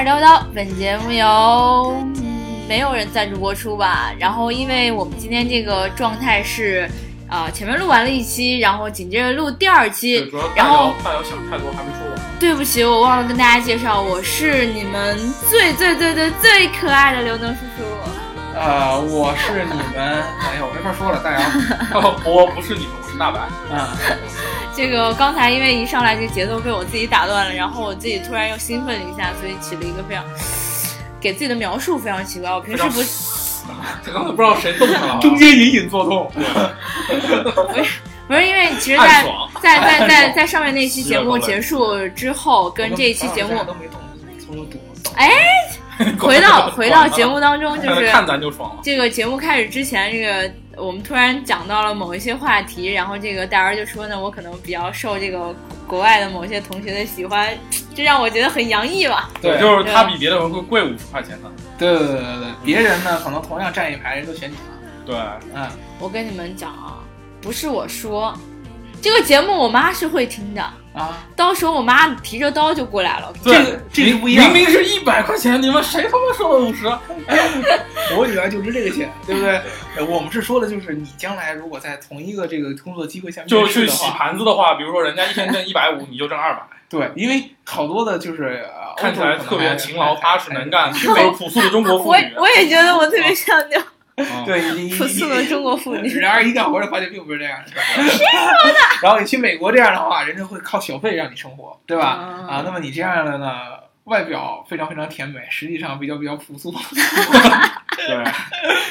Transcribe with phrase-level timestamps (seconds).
[0.00, 1.94] 儿叨叨，本节目由
[2.66, 4.10] 没有人赞助播出吧。
[4.18, 6.88] 然后，因为我们今天这个状态是，
[7.28, 12.18] 啊，前面录完了一期，然后紧接着录第二期，然后大姚想太多还没说完。
[12.38, 15.18] 对不起，我忘了跟大家介绍，我是你们
[15.50, 17.89] 最最最最最可爱的刘能叔叔。
[18.60, 21.40] 呃，我是你们，哎呀，我没法说了，大姚。
[22.26, 23.40] 我不是你们，我是大白。
[23.72, 23.88] 嗯。
[24.76, 30.22] 这个刚才因为一上来这节奏被我自己打断了，然后我自己突然又兴奋了一下，所以起了一个非常
[31.18, 32.50] 给自己的描述非常奇怪。
[32.52, 33.00] 我平时不，
[34.04, 36.30] 他刚才不知道谁动他了，中间隐隐作痛。
[36.34, 39.24] 不是不是，因为其实，在
[39.62, 43.58] 在在在在上面那期节目结束之后，跟这一期节目。
[45.16, 45.30] 哎，
[46.18, 48.80] 回到回到节目当中，就是 看咱就爽了。
[48.82, 50.50] 这个节目开始之前，这个。
[50.76, 55.54] 我们突然讲到了某一些话题，然后这个大儿就说呢，我可能比较受这个
[55.86, 57.54] 国外的某些同学的喜欢，
[57.94, 59.28] 这让我觉得很洋溢吧。
[59.42, 61.50] 对，就是他比别的人会贵五十块钱呢。
[61.76, 64.62] 对对对对对，别人呢可能同样站一排，人都选你了。
[65.04, 65.16] 对，
[65.54, 66.96] 嗯，我跟你们讲啊，
[67.42, 68.32] 不是我说，
[69.02, 70.62] 这个节目我妈是会听的。
[70.92, 71.24] 啊！
[71.36, 73.32] 到时候我妈提着刀就过来了。
[73.44, 76.84] 这个这个不一样，明明是一百块钱，你们谁他妈收了五十？
[78.18, 79.62] 我女儿就值这个钱，对不对？
[80.04, 86.62] 我们是说的，就是你将来如果在同一个这个工作机会下面，就去洗盘子的话，比如说人家一天挣一百五，你就挣二百。
[86.88, 92.32] 对，因为好多的就是看起来特别勤劳踏实能干、去美朴素的中国妇女。
[92.34, 93.80] 我我也觉得我特别像那。
[94.44, 96.08] 对，朴素的中国妇女。
[96.20, 97.70] 然而一干活就发现并不是这样的。
[97.70, 97.80] 谁
[98.16, 98.78] 说的？
[99.02, 102.06] 然后你去美国这样的话，人家会靠小费让你生活，对吧？
[102.48, 103.48] 啊，那么你这样的呢，
[104.04, 106.74] 外表非常非常甜美，实际上比较比较朴素。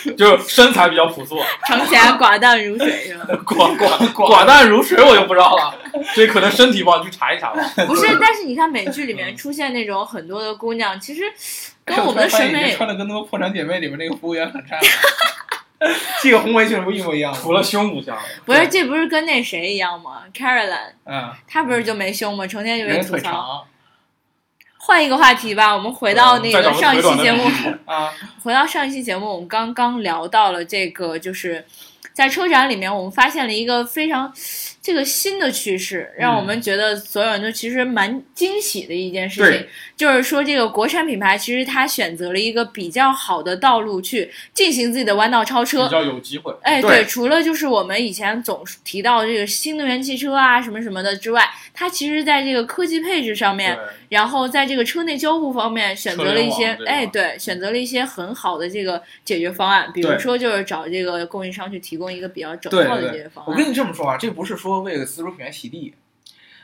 [0.06, 3.26] 对，就身材比较朴素，尝起来寡淡如水，是吧？
[3.46, 5.74] 寡寡寡淡如水，我就不知道了。
[6.14, 7.62] 这可能身体不好，去查一查吧。
[7.88, 11.24] 不是，但是你看美剧里面出现那种很多的姑娘，其实。
[11.90, 14.78] 跟我们的审美穿的跟那个破产姐妹里面那个服务员很像，
[16.22, 18.18] 这个红围裙不一模一样，除了胸不像。
[18.46, 22.46] 不是，这不是跟那谁一样吗？Caroline，嗯，她不是就没胸吗？
[22.48, 23.66] 成天就被吐槽。
[24.78, 27.44] 换一个话题吧，我们回到那个上一期节目
[27.86, 28.12] 啊，
[28.44, 31.66] 回到上一期节目，我们刚刚聊到了这个，就是
[32.14, 34.34] 在车展里面，我们发现了一个非常。
[34.90, 46.52] 这个新的趋势让我们觉得所有人都其实蛮惊喜的一件事情，就是说这个国产品牌其实它选择了一个比较好的道路去进行自己的弯道超车，比较有机会。
[46.64, 53.78] 哎，对，除了就是我们以前总提到这个新能源汽车啊什么什么的之外，它其实在这个科技配置上面，
[54.10, 63.54] 然后在这个车内交互方面选择了一些，哎，对，选择了一些很好的这个解决方案，比如说就是找这个供应商去提供一个比较整套的解决方案。
[63.54, 64.79] 我跟你这么说啊，这不是说。
[64.80, 65.94] 说为了自主品牌洗地，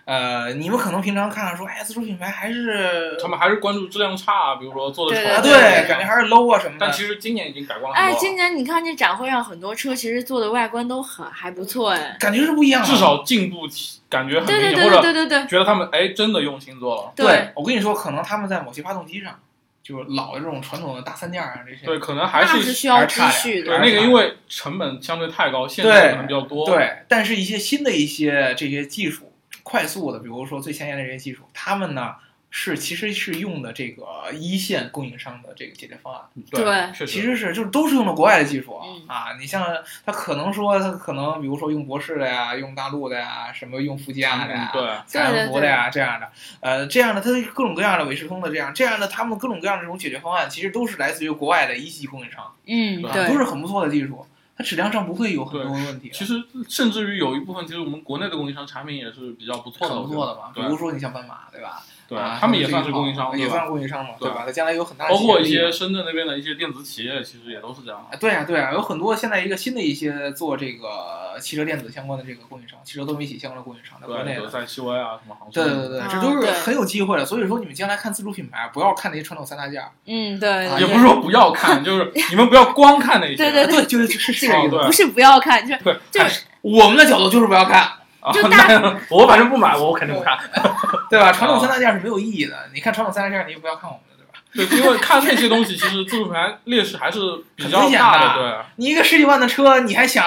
[0.05, 6.85] 呃，你们可能平常看到说，哎，自主品牌还是他们还是关注质量差，比如说做的丑，对，感觉还是 low 啊什么的。
[6.85, 7.97] 但其实今年已经改观了。
[7.97, 13.67] 哎，今年你看这展会上很多车，其实做的外观都很还不错，哎，感觉是不一样的，至少进步
[14.09, 17.11] 感觉很明显，或者对对对，觉得他们哎真的用心做了。
[17.15, 19.37] 对，我跟你说，可能他们在某些发动机上。
[19.85, 23.77] 就是老的这种传统的大三件啊，这些对，可能还是需要继续的。
[23.77, 26.65] 对，那个因为成本相对太高，限制可能比较多。
[26.65, 29.31] 对，但是一些新的一些这些技术，
[29.61, 32.15] 快速的，比如说最前沿的这些技术，他们呢。
[32.57, 36.21] 是，其实是用的这个一线供应商的这个解决方案。
[36.49, 39.35] 对，其实是就是都是用的国外的技术啊。
[39.37, 39.61] 你像
[40.05, 52.53] 他可能说他可能比如说用博士的呀，用大陆的呀，什么用富佳的呀，对，采安福的呀这样的，呃，这样的他各种各样的伟士通的这样这样的他们各种各样的这种解决方案，其实都是来自于国外的一级供应商。
[52.65, 54.25] 嗯，对，都是很不错的技术，
[54.57, 56.09] 它质量上不会有很多问题。
[56.13, 60.53] 其实甚至于有一部分，其实我们国内的供应商产品也是比较不错的，不错的嘛。
[60.55, 61.83] 比如说你像斑马，对吧？
[62.07, 64.43] 对，他们也算是供应商，也算是供应商嘛，对吧？
[64.45, 68.05] 它将来有很大，包括一些深圳那边的一些电子企业，其实也都是这样。
[68.19, 77.25] 对啊，对啊，有很多现在一个新的一些做这个汽车电子相关的这个供应商，汽车多媒体相关的供应商，在国内的，在西威啊什么航对对对，这都是很有机会的。
[77.25, 79.83] 所以说，你们将来看自主品牌，不要看那些传统三大件。
[80.05, 83.35] 嗯，对，也不是说不要看，就是你们不要光看那些。
[83.35, 87.91] 对对对，就是是是这个，不是不要看，就是就是我们的角度就是不要看。
[88.33, 88.67] 就大，
[89.09, 90.37] 我反正不买，我肯定不看，
[91.09, 91.31] 对吧？
[91.31, 92.55] 传统三大件是没有意义的。
[92.73, 94.69] 你看传统三大件，你也不要看我们的，对吧？
[94.69, 97.19] 对，因为看那些东西，其实自主品牌劣势还是
[97.55, 98.41] 比较大的。
[98.41, 100.25] 对，你一个十几万的车，你还想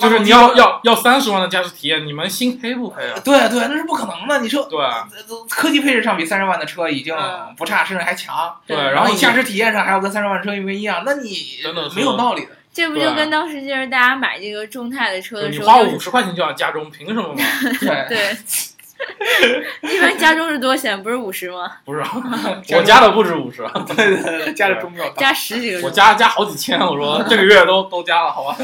[0.00, 3.18] 就是你要要要三十万的驾驶体验，你们心黑不黑啊？
[3.24, 4.38] 对对，那是不可能的。
[4.40, 4.78] 你说对，
[5.48, 7.16] 科技配置上比三十万的车已经
[7.56, 8.54] 不差，甚至还强。
[8.66, 12.50] 对，然后你驾驶体验上还要跟三十万车一模一样，那你真的没有道理的。
[12.72, 17.42] 这不就跟当时就是大家买这个众泰的车的时候，你花五十块钱就要加钟，凭什么吗？
[18.08, 18.36] 对，
[19.82, 21.02] 一般加钟是多少钱？
[21.02, 21.72] 不是五十吗？
[21.84, 22.00] 不是，
[22.76, 25.14] 我加的不止五十，对对对，加的钟比较大。
[25.16, 25.90] 加十几个我。
[25.90, 28.56] 加加好几千，我说这个月都 都加了，好吧？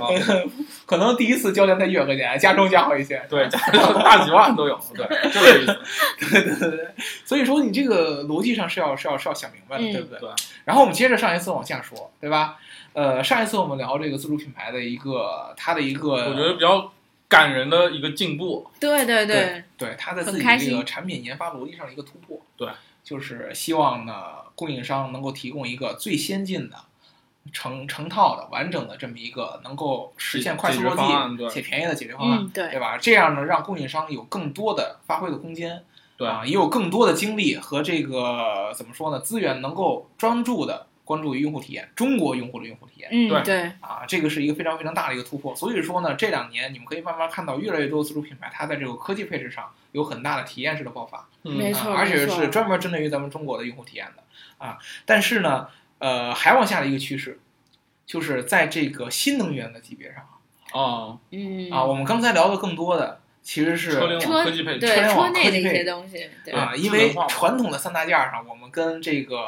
[0.00, 0.06] 啊
[0.86, 3.20] 可能第一次交钱才一百块钱，加钟加好几千。
[3.28, 3.58] 对，加
[4.04, 5.76] 大几万都有，对，就这意思。
[6.30, 6.86] 对对对对，
[7.24, 10.20] 所以说你这个逻辑上是要是要是要想明白的，嗯对不对？
[10.20, 10.30] 对。
[10.64, 12.56] 然后我们接着上一次往下说，对吧？
[12.96, 16.90] 呃，上一次我们聊这个自主品牌的一个它的一个，我觉得比较
[17.28, 18.66] 感人的一个进步。
[18.80, 22.40] 对对对对它在自己很开心这个产品研发逻辑上的一个突破。
[22.56, 22.70] 对，
[23.04, 24.14] 就是希望呢
[24.54, 26.76] 供应商能够提供一个最先进的。
[27.52, 32.98] 成成套的完整的这么一个能够实现快速落地且便宜的解决方案，嗯，对对吧？
[32.98, 35.84] 这样呢，让供应商有更多的发挥的空间，
[36.16, 43.08] 对啊，也有更多的精力和这个怎么说呢，资源能够专注的关注于用户体验，中国用户的用户体验。
[43.12, 43.42] 嗯对。
[43.42, 45.54] 对，啊，这个是一个非常非常大的一个突破。
[45.54, 54.22] 所以说呢，这两年你们可以慢慢看到越来越多自主品牌，它在这个科技配置上有很大的体验式的爆发，嗯，没错啊，而且是专门针对于咱们中国的用户体验的。
[54.58, 54.78] 啊。
[55.04, 55.68] 但是呢，
[56.00, 57.38] 呃，还往下的一个趋势，
[58.04, 60.26] 就是在这个新能源的级别上
[60.72, 61.70] 哦，嗯。
[61.70, 66.52] 啊，我们刚才聊的更多的其实是车联网科技配置，车联网车内的一科技配些东西，对。
[66.52, 69.38] 啊，因为传统的三大件儿上，我们跟这个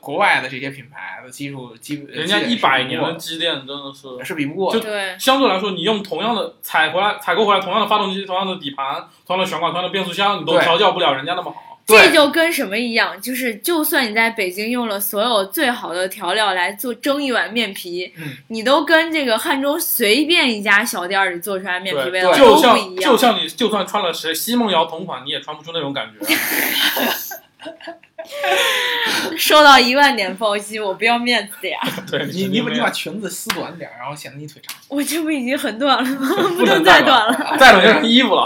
[0.00, 4.80] 国外的这些品牌的技术基本人家一百年的积淀真的是，是比不过就。
[4.80, 11.64] 对相对来说，你用同样的采回来采购回来同样的发动机、同样的底盘、同样的悬挂、同样的变速箱，你都调教不了人家那么好。
[11.86, 23.10] 这就跟什么一样，就是就算你在北京用了所有最好的调料来做蒸一碗面皮，嗯你都跟这个汉中随便一家小店儿里做出来面皮味道对都不就像一样。
[23.10, 26.26] 就像你就算穿了谁奚梦瑶同款，你也穿不出那种感觉。
[29.38, 31.78] 收到一万点暴击，我不要面子的呀！
[32.10, 34.76] 对你你把你把把裙子撕短点儿，然后显得你腿长。
[34.88, 36.28] 我这不已经很 短了吗？
[36.56, 37.56] 不能再再短了。
[37.58, 38.44] 再短就成衣服了，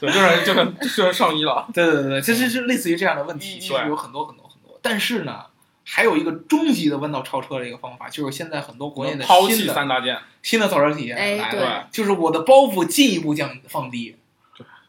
[0.00, 1.66] 对，就是就成就成上衣了。
[1.74, 4.78] 对对对其实是是类似于这样的问题，嗯其实有很多很多很多。
[4.82, 5.40] 但是呢，
[5.84, 14.16] 还有一个终极的弯道超车的一个方法，就是现在很多国内的抛弃新的三大件，新的造车体验哎对来了，就是我的包袱进一步降放低，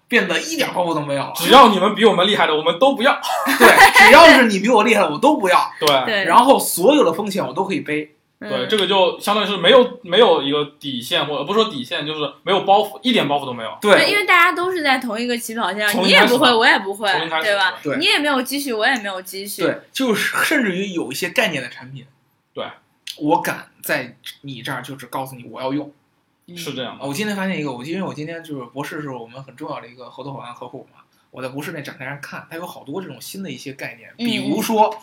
[0.07, 1.33] 变得一点包袱都没有了。
[1.35, 3.19] 只要你们比我们厉害的，我们都不要。
[3.59, 3.67] 对，
[4.07, 5.71] 只要是你比我厉害的，我都不要。
[5.79, 8.03] 对对，然后所有的风险我都可以背。
[8.39, 13.77] 嗯对，这个就相当于是没有没有一个底线，或者不说底线，就是没有包袱，一点包袱都没有。
[13.81, 17.73] 对，因，为大家都是在同一个起跑线上，你也不会，我也不会对吧？
[17.81, 19.63] 对你也没有积蓄，我也没有积蓄。
[19.63, 22.05] 对，就是甚至于有一些概念的产品，
[22.53, 22.63] 对
[23.17, 25.91] 我敢在你这儿就是告诉你我要用。
[26.47, 27.05] 嗯是这样的。
[27.05, 31.01] 我今天发现一个，我因为我今天就是博士是我们很重要的一个合作伙伴客户嘛，
[31.31, 34.97] 我在博士那展台上看，它有好多这种新的一些概念，嗯比如说，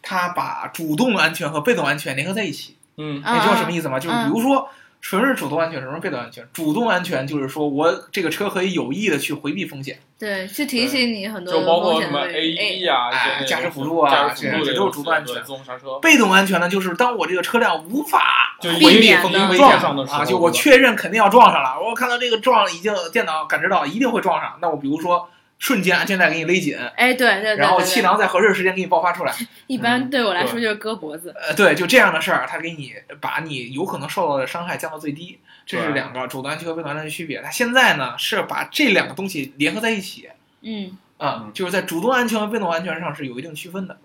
[0.00, 2.76] 它把主动安全和被动安全联合在一起。
[2.98, 3.98] 嗯，啊你知道什么意思吗？
[3.98, 4.68] 就是嗯比如说，
[5.08, 6.44] 什么是主动安全，什么是被动安全？
[6.52, 16.00] 主动安全就是说我这个车可以有意的去回避风险，对，去提醒你很多就包括什么风险的位 AED 啊，哎一些那个驾驶辅助啊这的都是主动安全自动刹车。
[16.02, 29.34] 被动安全呢，就是当我这个车辆无法回避风危险撞上的时候啊，就我确认肯定要撞上了，我看到这个撞已经电脑感知到一定会撞上，那我比如说瞬间安全带给你勒紧，哎，对对对，然后气囊在合适的时间给你爆发出来，
[29.66, 31.34] 一般对我来说就是割脖子。
[31.34, 37.40] 呃，对，就这样的事儿，它给你把你有可能受到的伤害降到最低，这是两个主动安全和被动安全的区别。
[37.40, 40.28] 它现在呢是把这两个东西联合在一起，
[40.60, 43.96] 嗯，啊、嗯就是在主动安全和被动安全上是有一定区分的。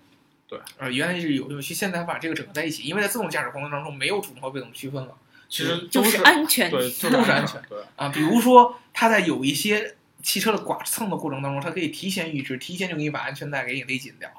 [0.48, 5.14] 对，呃，原来是有有区，现在把这个整合在一起，因为在自动驾驶过程当中没有主动和被动区分了
[5.48, 6.70] 其实都就是安全。
[6.70, 7.60] 对，都是安全。
[7.68, 8.08] 对，啊。
[8.08, 14.30] 比如说，它在有一些汽车的剐蹭的过程当中，它可以提前预知，提前就给你把安全带给你勒紧掉，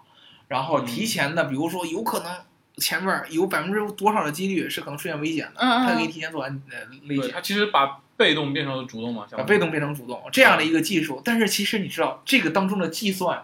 [0.47, 2.35] 然后嗯提前的，比如说有可能
[2.77, 7.41] 前面有百分之多少的几率是可能出现危险的，它给你提前做安呃勒，紧它。
[7.41, 13.43] 其实把被动变成了主动嘛，把被动变成主动这样的一个技术，但是其实你知道，这个当中的计算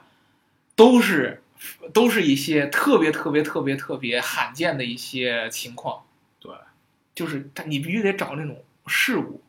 [0.76, 1.44] 都是
[1.92, 6.04] 都是一些特别特别特别特别罕见的一些情况。
[6.40, 6.54] 对，
[7.14, 9.42] 就是它你必须得找那种事故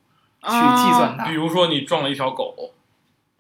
[0.43, 2.73] 去啊计算它比如说你撞了一条狗，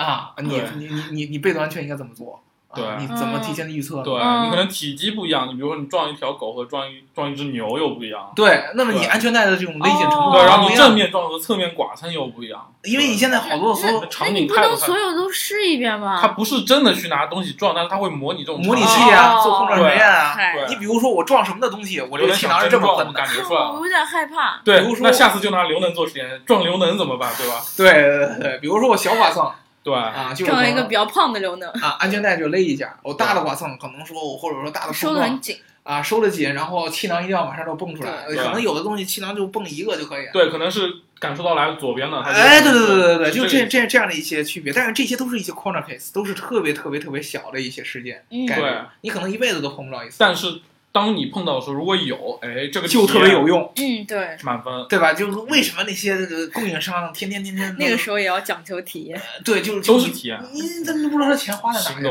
[0.04, 2.34] 啊，你你你你你被动安全应该怎么做？
[2.34, 4.02] 啊对你怎么提前的预测呢？
[4.04, 16.28] 对嗯你可能体积不一样，你比如说你撞一条狗和撞一撞一只牛又不一样，对，那么你安全带的这种危险程度哦对，然后你正面撞和侧面剐蹭又不一样，因为你现在好多所有那场那你不景太多太能所有都试一遍它吗？
[16.28, 20.36] 不是真的去拿东西撞，但是它会模拟这种模拟器啊，哦做空转实验啊。
[20.36, 23.26] 对你比如说我撞什么的东西，我这个有点气囊是这么想真撞，喷的我感。
[23.26, 23.60] 觉出来。
[23.62, 24.60] 我有点害怕。
[24.64, 27.56] 对比如，说那下次就拿刘能做实验，撞刘能怎么办，对吧？
[27.76, 29.50] 对对对对，比如说我小剐蹭
[29.82, 32.98] 对，啊，就是一个比较胖的刘能，啊，安全带就勒一下。
[33.02, 35.56] 我大的剐蹭可能说我或者说大的收的很紧。
[35.82, 38.26] 啊，收的紧，然后气囊一定要马上就蹦出来。
[38.26, 40.26] 可能有的东西气囊就蹦一个就可以。
[40.30, 50.60] 对，可能是感受到来左边的，哎，对对对对对，就这这个这这样的一些区别，但是这些都是一些 corner case，都是特别特别特别小的一些事件嗯对，你可能一辈子都碰不到一次，但是
[50.92, 54.86] 当你碰到的时候，如果有，哎，这个就特别有用，嗯，对，满分。
[54.88, 55.12] 对吧？
[55.12, 59.20] 就是为什么那些呃供应商天天天天那个时候也要讲究体验。
[59.44, 62.02] 对，就是都是体验你你怎么不知道他钱花在哪里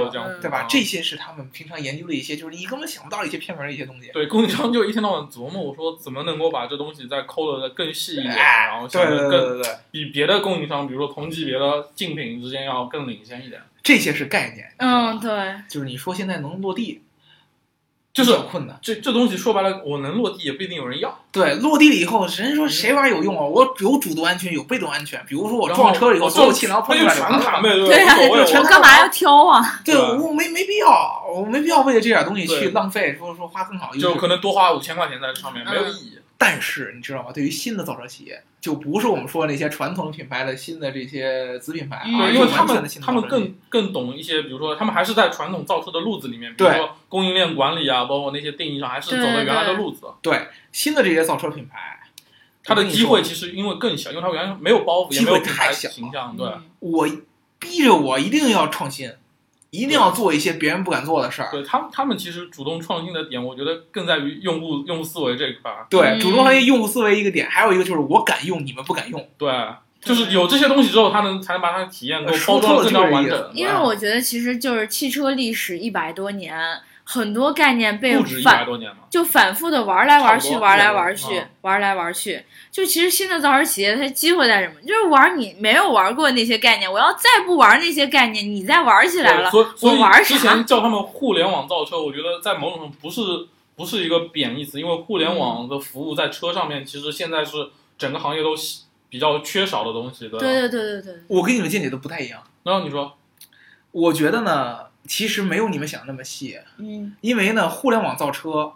[0.41, 0.67] 对吧啊？
[0.69, 4.09] 这些是他们平常研究的一些，就是你根本想不到一些偏门的一些东西。
[4.13, 13.61] 对供应商就一天到晚琢磨，我说怎么能够把这东西再抠的更细一点，哎然后对对对想的更对对，比别的供应商，比如说同级别的竞品之间要更领先一点。
[13.81, 14.71] 这些是概念。
[14.77, 17.01] 嗯，对，就是你说现在能落地，
[18.13, 18.77] 就是很困难。
[18.81, 21.17] 这这东西说白了，我能落地也不一定有人要。
[21.31, 23.45] 对，落地了以后，人家说谁玩有用啊？
[23.45, 25.23] 我有主动安全，有被动安全。
[25.27, 27.37] 比如说我撞车了以后，我所有气囊那就喷出来就完了。
[27.39, 28.59] 全卡呗，对对啊无所谓。
[28.59, 29.79] 我干嘛要挑啊？
[29.85, 36.18] 对，我没没必要，我没必要为了这点东西去浪费，说说花更好的就可能多花五千块钱在这上面没有意义。
[36.39, 37.31] 但是你知道吗？
[37.33, 50.07] 对于新的造车企业，就不是我们说那些传统品牌的新的这些子品牌，嗯而对，是完全因为他们他们更更懂一些，比如说他们还是在传统造车的路子里面，比如说供应链管理啊，包括那些定义上，还是走的原来的路子。
[50.21, 51.99] 对新的这些造车品牌，
[52.63, 56.47] 它的机会其实因为更小，因为它原来没有包袱，也没有品牌太小形象，对。
[56.47, 57.07] 嗯我
[57.59, 59.11] 逼着我一定要创新，
[59.71, 61.49] 一定要做一些别人不敢做的事儿。
[61.51, 65.85] 对他们，他们其实主动创新的点，我觉得更在于用户用户思维这一块儿。
[65.89, 69.27] 对，嗯主动创新用户思维一个点，还有一个就是我敢用，你们不敢用。
[69.37, 69.51] 对，
[70.01, 73.51] 就是有这些东西之后，他能才能把他的体验给我包装的更加完整。
[73.53, 76.57] 因为我觉得其实就是汽车历史一百多年，
[77.11, 82.45] 很多概念被不止一百反多年嘛，就反复的玩来玩去，玩来对玩去嗯，玩来玩去。
[82.69, 84.75] 就其实新的造车企业它机会在什么？
[84.85, 90.63] 就是玩你没有玩过那些概念，我要再不玩那些概念，你再玩起来了，所以所以我玩之前？
[90.63, 93.21] 叫他们互联网造车，我觉得在某种程度不是
[93.75, 98.49] 不是一个贬义词，因为互联网的服务在车上面，其实现在是整个行业都
[99.09, 100.37] 比较缺少的东西，对吧？
[100.37, 102.39] 对对对对对，我跟你们见解都不太一样。
[102.61, 103.17] 然后你说，
[103.91, 108.73] 我觉得呢，其实没有你们想的那么细，嗯因为呢，互联网造车，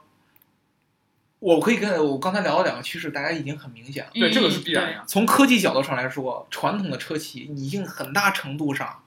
[1.40, 4.12] 我可以跟我刚才聊的两个趋势，大家已经很明显了。
[4.14, 5.04] 对，这个是嗯必然呀。
[5.08, 9.04] 从科技角度上来说，传统的车企已经很大程度上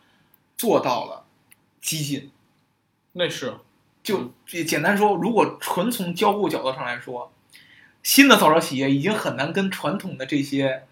[0.56, 1.24] 做到了
[1.80, 2.30] 激进。
[3.12, 3.54] 那是
[4.02, 4.34] 就
[4.66, 7.32] 简单说，如果纯从交互角度上来说，
[8.02, 10.86] 新的造车企业已经很难跟传统的这些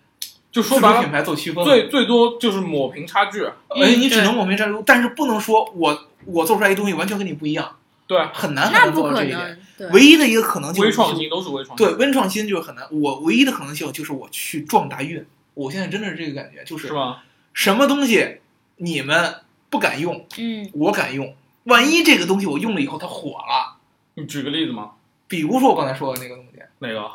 [0.55, 1.65] 就说白了品，牌做区分。
[1.65, 3.45] 最最多就是抹平差距。
[3.45, 9.61] 哎，你只能抹平差距，但是不能说我我做出来一东西完全跟你不一样，对，很难很难做到这一点。
[9.91, 11.85] 唯一的一个可能性就是微创新都是微创新。
[11.85, 12.87] 对，微创新就是很难。
[12.93, 15.27] 我唯一的可能性就是我去撞大运。
[15.55, 17.25] 我现在真的是这个感觉，就是是吧？
[17.53, 18.39] 什么东西
[18.77, 21.35] 你们不敢用，嗯我敢用。
[21.65, 23.79] 万一这个东西我用了以后它火了，
[24.15, 24.93] 你举个例子吗？
[25.27, 27.11] 比如说我刚才说的那个东西，哪个？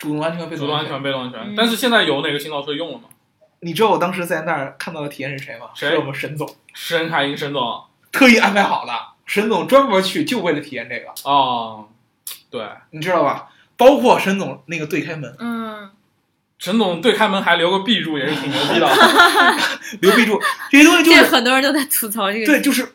[0.00, 0.58] 主动安全、被动安全。
[0.58, 1.54] 主动安全、被动安全嗯。
[1.56, 3.04] 但是现在有哪个新造车用了吗？
[3.60, 5.66] 你知道我当时在那儿看到的体验是谁吗？
[5.74, 8.92] 谁是我们沈总，施恩凯英沈总特意安排好的。
[9.26, 11.84] 沈总专门去就为了体验这个，啊，
[12.50, 13.50] 对，你知道吧？
[13.76, 15.90] 包括沈总那个对开门，嗯，
[16.58, 18.88] 沈总对开门还留个 B 柱，也是挺牛逼的。
[20.00, 20.40] 留 B 柱，
[20.70, 22.46] 这些东西就是很多人都在吐槽这个。
[22.46, 22.92] 对，就是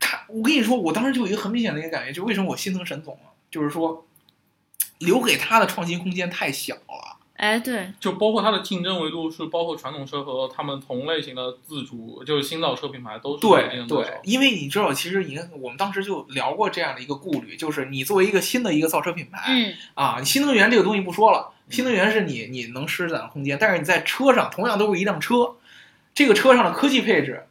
[0.00, 0.18] 他。
[0.28, 4.04] 我跟你说，我当时就有一个很明显的一个感觉，就为什么我心疼沈总了，就是说
[4.98, 7.16] 留给他的创新空间太小了。
[7.36, 19.74] 哎，对，就包括它的竞争维度是包括传统车和他们同类型的自主，就是新造车品牌都是对对因为你知道，其实你看，我们当时就聊过这样的一个顾虑，就是你作为一个新的一个造车品牌，嗯。
[19.92, 25.56] 啊，新能源这个东西不说了，新能源是你你能施展的空间，但是你在车上同样都是一辆车，
[26.14, 27.44] 这个车上的科技配置，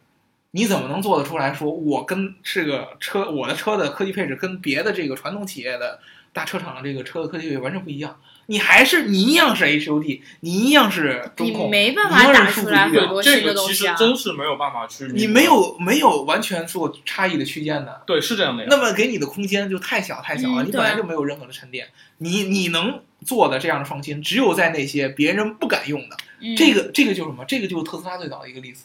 [0.50, 6.00] 你怎么能做得出来说，我跟这个车我的车的科技配置跟别的这个传统企业的
[6.36, 8.20] 大车厂的这个车的科技配置完全不一样？
[8.48, 13.94] 你还是你一样是 HUD，你一样是中你控，没办一样法打是数据源出来很多这新的个其实东西啊。
[13.94, 18.68] 真是没有办法去你没有没有完全做差异的区间的，对是这样的呀。
[18.70, 21.88] 那么给你的空间就太小太小了，嗯你本来就没有任何的沉淀，
[22.18, 26.16] 你你能做的这样的创新，只有在那些别人不敢用的。
[26.40, 27.44] 嗯这个这个就是什么？
[27.46, 28.84] 这个就是特斯拉最早的一个例子。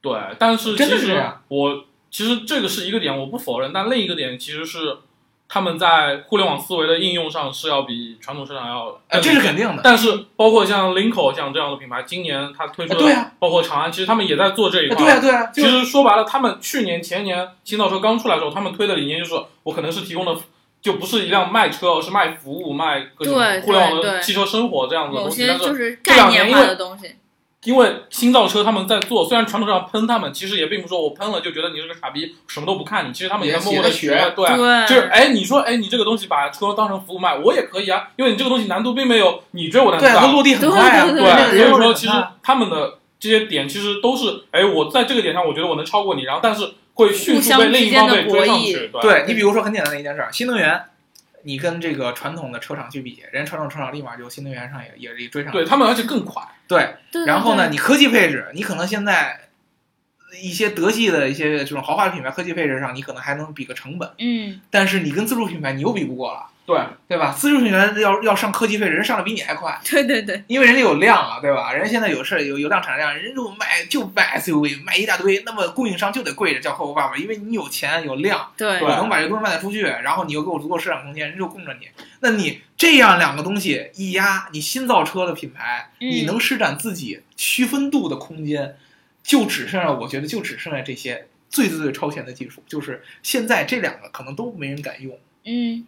[0.00, 4.96] 对，但是真的其实是这样我其实这个是一个点，我不否认，但另一个点其实是
[5.48, 9.80] 他们在互联网思维的应用上是要比传统市场要啊，这是肯定的。
[9.82, 14.96] 但是包括像 Linko 像这样的品牌，今年它推出的，啊对啊包括长安，其实他们也在做这一块。
[14.96, 20.36] 啊对啊，对啊，其实说白了，他们去年前年新造车刚出来的时候，他们推的理念就是我可能是提供的。
[20.82, 25.44] 就不是一辆卖车，而是卖服务、卖各种对互联网的汽车生活这样子的东西。
[25.44, 27.16] 但是就是这两概念化年因为的东西。
[27.66, 34.46] 因为新造车他们在做，虽然传统上喷他们，其实也并不是说我喷了就觉得你是个傻逼，什么都不看你，其实他们也在默默的学对。
[34.46, 40.32] 对，就是哎，你说哎，你这个东西把车当成服务卖，我也可以啊，因为你这个东西难度并没有你觉得我难度对，它。
[40.36, 48.90] 落地很快啊，对所以说其实他们的这些点其实都是，哎，我在这个点上我觉得我能超过你，然后但是会迅速被另一方被追上去。
[48.92, 50.78] 对对你比如说很简单的一件事儿，新能源，
[51.46, 55.52] 你跟这个传统的车厂去比，人家传统车厂立马就新能源上也也也追上。
[55.52, 56.42] 对他们而且更快。
[56.66, 59.48] 对，然后呢，你科技配置，你可能现在
[60.42, 67.32] 一些德系的一些这种豪华品牌科技配置上，你可能还能比个成本，嗯，但是你跟自主品牌你又比不过了，对，对吧？
[67.32, 69.78] 自主品牌要要上科技费，人上的比你还快。
[69.84, 71.72] 对对对，因为人家有量啊，对吧？
[71.72, 81.88] 人家现在有事儿有有量产量，人家就卖就卖 SUV，卖一大堆，那么供应商就得跪着叫客户爸爸，因为你有钱有量，对我能把这东西卖得出去，然后你又给我足够市场空间，人就供着你。
[82.20, 88.76] 那你这样两个东西一压，你新造车的品牌，嗯你能施展自己区分度的空间，
[89.22, 95.86] 就只剩下我觉得就只剩下这些最最最超前的技术，就是现在这两个可能都没人敢用，嗯，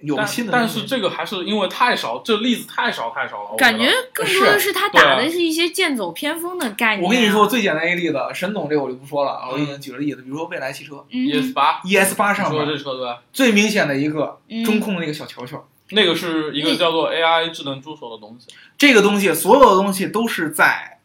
[0.00, 3.56] 有但新的东西但是这个还是因为太少，这例子太少太少了。
[3.56, 7.02] 感觉更多的是他打的是一些剑走偏锋的概念。
[7.04, 13.22] 我跟你说，，最简单一个例子，沈总这个我就不说了啊，我已经举了例子，比如说未来汽车嗯 ES 八，ES 八上面这车对吧？
[13.32, 18.46] 最明显的一个嗯中控的那个小球球，那个是一个叫做 AI 智能助手的东西。
[18.76, 21.00] 这个东西所有的东西都是在，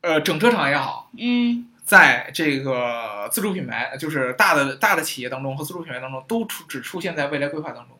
[0.00, 7.96] 呃，整车厂也好，嗯在这个自主品牌，就是大的大的企业当中和自主品牌当中，都出只出现在未来规划当中。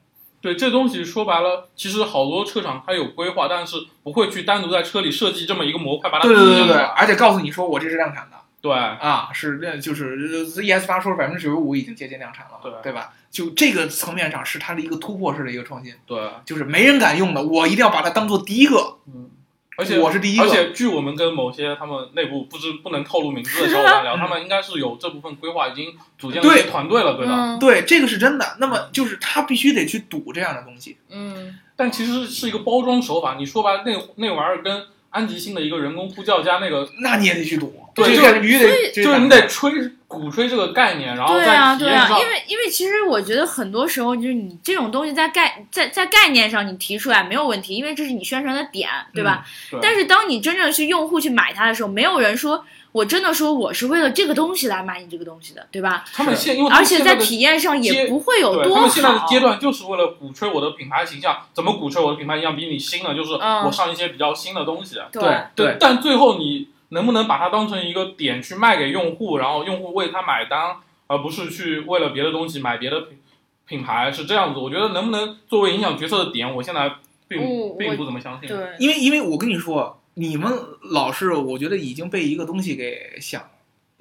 [0.46, 3.74] 对，这东西说白了，其实好多车厂它有规划，但是
[4.04, 6.76] 不会去单独在车里设计这么一个模块，把它对对对对。
[6.76, 10.16] 而且告诉你说我这是量产的对啊，是那就是
[10.62, 13.12] ES 八说是百分之九十五已经接近量产了，对对吧？
[13.28, 19.30] 就这个层面上是它的一个突破式的一个创新，对，就是没人敢用的，我一定要把它当做第一个，嗯，
[19.76, 27.34] 而且我是第一个，而且据我们跟某些他们内部不知不能透露名字的小伙伴聊， 他们应该是有这部分规划，已经组建了团队了，对吧？
[27.36, 28.56] 嗯对，这个是真的。
[28.58, 30.96] 那么就是他必须得去赌这样的东西。
[31.10, 33.36] 嗯，但其实是一个包装手法。
[33.38, 34.82] 你说白了，那那玩意儿跟
[35.16, 39.72] 安吉星的一个人工呼叫加那个，那你也得去赌，对就这个必须得，就是你得吹
[40.06, 49.46] 鼓吹这个概念，然后对啊对啊，因为因为其实我觉得很多时候就是你这种东西在概在在概念上你提出来没有问题，因为这是你宣传的点，对吧？
[49.70, 49.80] 对。
[49.80, 52.62] 但是当你真正去用户去买它的时候，没有人说
[52.96, 56.02] 我真的说我是为了这个东西来买你这个东西的，对吧？
[56.14, 58.74] 他们现因为而且在体验上也不会有多好。
[58.76, 63.14] 他们现在的阶段就是为了鼓吹我的品牌形象，怎么鼓吹我的品牌形象比你新呢？
[63.14, 64.94] 就是嗯我上一些比较新的东西。
[65.12, 73.18] 对对对但最后你能不能把它当成一个点去卖给用户，然后用户为他买单，而不是去为了别的东西买别的品
[73.66, 74.58] 品牌，是这样子。
[74.58, 76.90] 我觉得能不能作为影响决策的点，我现在
[77.28, 78.48] 并、我我并不怎么相信。
[78.48, 80.52] 对，因为因为我跟你说，你们
[80.82, 83.48] 老是我觉得已经被一个东西给想。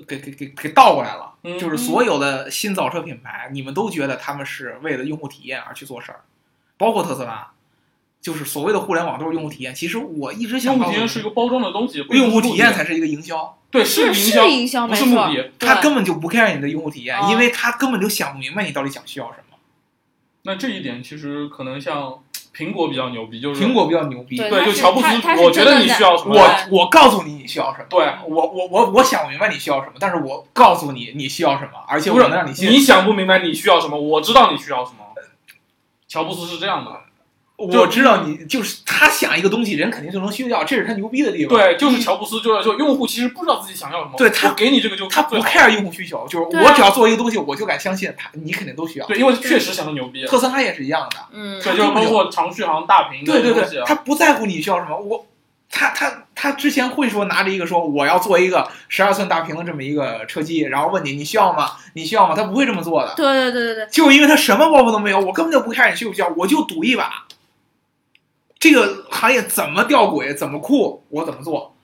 [0.06, 6.20] 给给给给倒过来了，嗯就是所有的新造车品牌，你们都觉得他们是为了用户体验而去做事儿，
[6.78, 7.54] 包括特斯拉，
[8.20, 9.74] 就是所谓的互联网都是用户体验。
[9.74, 15.54] 其实我一直想用户体验是一个包装的东西，用户体验才是一个营销，对是营销，营销，不是目的。
[15.58, 19.58] 他根本就不 care 你的用户体验，哦因为他根本就想不明白你到底想需要什么。
[20.42, 22.22] 那这一点其实可能像
[22.56, 25.08] 苹果比较牛逼，就是苹果比较牛逼，对，就乔布斯
[25.44, 32.70] 我觉得你需要什么，我我告诉你你需要什么，对，我我我我想明白你需要什么，但是我告诉你你需要什么，而且我能让你信。
[32.70, 35.00] 你想不明白你需要什么，我知道你需要什么。
[36.08, 36.92] 乔布斯是这样的，
[37.58, 41.58] 我知道你就是他想一个东西，人肯定就能需要，这是他牛逼的地方。
[41.58, 49.06] 对，就是乔布斯，就是说用户其实不知道自己想要什么，对他给你这个就他不 care 用户需求，就是我只要做一个东西，我就敢相信他，你肯定都需要。
[49.06, 55.26] 对，因为确实想的牛逼，特斯拉也是一样的，嗯，对，就是包括长续航大屏对对对他不在乎你需要什么，我。
[55.68, 61.72] 他他他之前会说拿着一个说我要做一个十二寸大屏的这么一个车机，然后问你你需要吗？
[61.96, 62.34] 你需要吗？
[62.34, 63.14] 他不会这么做的。
[63.18, 67.25] 对对对对对，就是因为他什么包袱都没有，我根本就不 care 你需不需要，我就赌一把。
[68.60, 71.76] 这个行业怎么吊诡，怎么酷，我怎么做，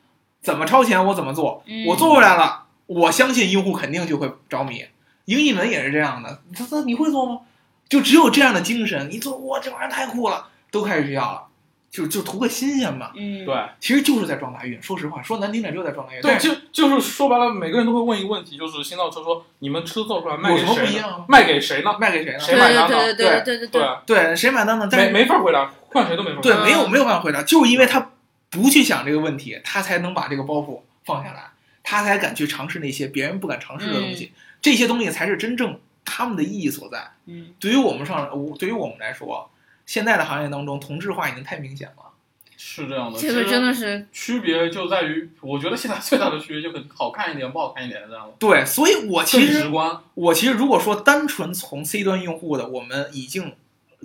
[0.41, 4.85] 怎么超前，我怎么做，嗯我做出来了，我相信用户肯定就会着迷。
[5.25, 7.41] 英译文也是这样的，他说你会做吗？
[7.87, 11.43] 就只有这样的精神，你做哇，这玩意儿太酷了，都开始需要了，
[11.91, 13.11] 就就图个新鲜嘛。
[13.15, 16.21] 嗯，对其实就是在撞大运，说实话，说难听点就是在撞大运。
[16.21, 20.93] 对，就就是说白了，每个人都会问一个问题，就是新造车说你们车造出来卖有什么不给谁呢？
[20.93, 21.25] 一样啊？
[21.27, 21.97] 卖给谁呢？
[21.99, 22.39] 卖给谁呢？
[22.39, 24.87] 谁买单呢对对对对对对，对，谁买单呢？
[24.89, 28.11] 但没是没法回答，换谁都没法回对，没有没有办法回答，就是因为他
[28.49, 31.51] 不去想这个问题，他才能把这个包袱放下来，
[31.83, 34.31] 他才敢去尝试那些别人不敢尝试的东西。
[34.61, 37.11] 这些东西才是真正他们的意义所在。
[37.25, 39.49] 嗯，对于我们上，我对于我们来说，
[39.91, 42.13] 现在的行业当中，同质化已经太明显了。
[42.55, 43.19] 是这样的。
[43.19, 49.99] 这个其实真的是区别就在于，我觉得现在最大的区别就很好看一点，不好看一点这样的，对，所以我其实观。
[50.13, 53.53] 我其实如果说单纯从 C 端用户的我们已经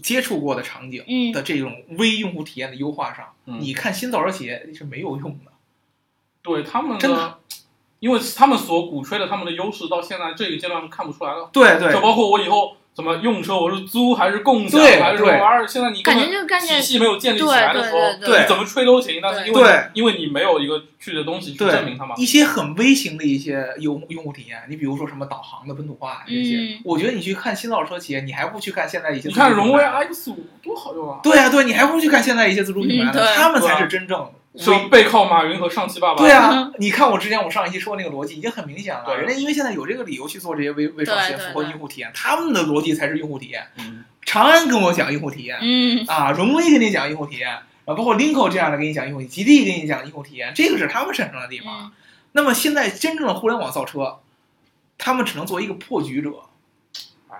[0.02, 5.52] 接触过的场景嗯的这种微用户体验的优化上，嗯你看新造车企业是没有用的。
[6.42, 7.38] 对他们真的
[8.00, 11.48] 因为他们所鼓吹的他们的优势，到现在这个阶段是看不出来的。
[11.52, 15.68] 对对就包括我以后怎么用车，我是租还是共享对还是什么玩意儿？
[15.68, 19.20] 现在你根感本觉这个概念体系没有建立起来的时候，对对对对你怎么吹都行。
[19.22, 31.20] 但是因为因为你没有一个具体的东西去证明它嘛，一些很微型的一些用用户体验，你比如说什么导航的本土化这些，嗯我觉得你去看新造车企业，你还不如去看现在一些你看荣威啊，X 五多好用啊！
[31.22, 34.26] 对啊对，你还不如去看现在一些自主品牌呢，嗯他们才是真正
[34.56, 36.18] 是微背靠马云和上汽爸爸。
[36.18, 39.16] 对啊，你看我之前我上一期说那个逻辑已经很明显了，对。
[39.16, 43.66] 人家因为现在有这个理由去做这些微微创新，符合用户体验，他们的逻辑才是用户体验。
[43.76, 46.04] 嗯，长安跟我讲用户体验，嗯。
[46.06, 51.84] 啊，荣威跟你讲用户体验，啊，包括 Linko 这样的跟你讲用户体验，吉利跟你讲用户体验，这个是他们擅长的地方。
[51.84, 51.92] 嗯。
[52.32, 54.18] 那么现在真正的互联网造车，
[54.98, 56.30] 他们只能做一个破局者，
[57.28, 57.36] 哎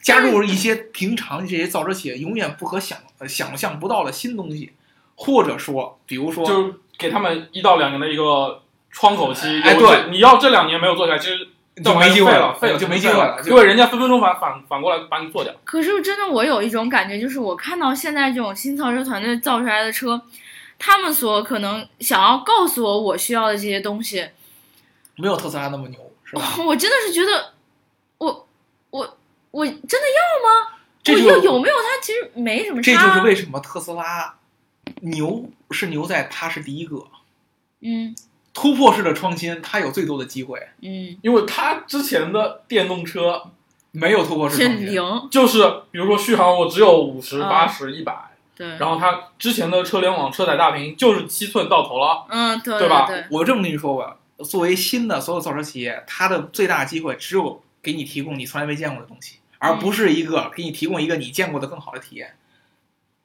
[0.00, 4.72] 加入一些平常这些造车企业永远不可想呃想象不到的新东西，
[5.16, 9.60] 或者说，比如说，就是给他们一到两年的一个窗口期。
[9.62, 11.48] 哎对你要这两年没有做下来，其实
[11.82, 13.40] 就没机会了，废了就没机会了。
[13.46, 15.52] 因为人家分分钟反反反过来把你做掉。
[15.64, 20.20] 可是真的，我有一种感觉，就是我看到现在这种新造车团队造出来的车，
[20.78, 24.28] 他们所可能想要告诉我我需要的这些东西，
[25.16, 26.42] 没有特斯拉那么牛，是吧？
[26.64, 27.52] 我真的是觉得，
[28.18, 28.46] 我
[28.90, 29.16] 我
[29.50, 30.68] 我真的要吗？
[30.70, 32.92] 我这就有有没有它其实没什么差。
[32.92, 34.34] 这就是为什么特斯拉
[35.04, 37.04] 牛是牛在它是第一个
[37.80, 38.14] 嗯
[38.52, 43.42] 突破式的创新，它有最多的机会，嗯因为他之前的电动车
[43.90, 44.86] 没有突破式创新。
[44.86, 48.14] 零就是，比如说续航我只有五十、啊八十、一百，
[48.56, 52.26] 对，然后它之前的车联网车载大屏就是七寸到头了。
[52.28, 62.34] 嗯对对吧对我这么跟你说吧，作为新的所有造车企业，它的最大机会只有给你提供你从来没见过的东西，而不是一个给你提供一个你见过的更好的体验。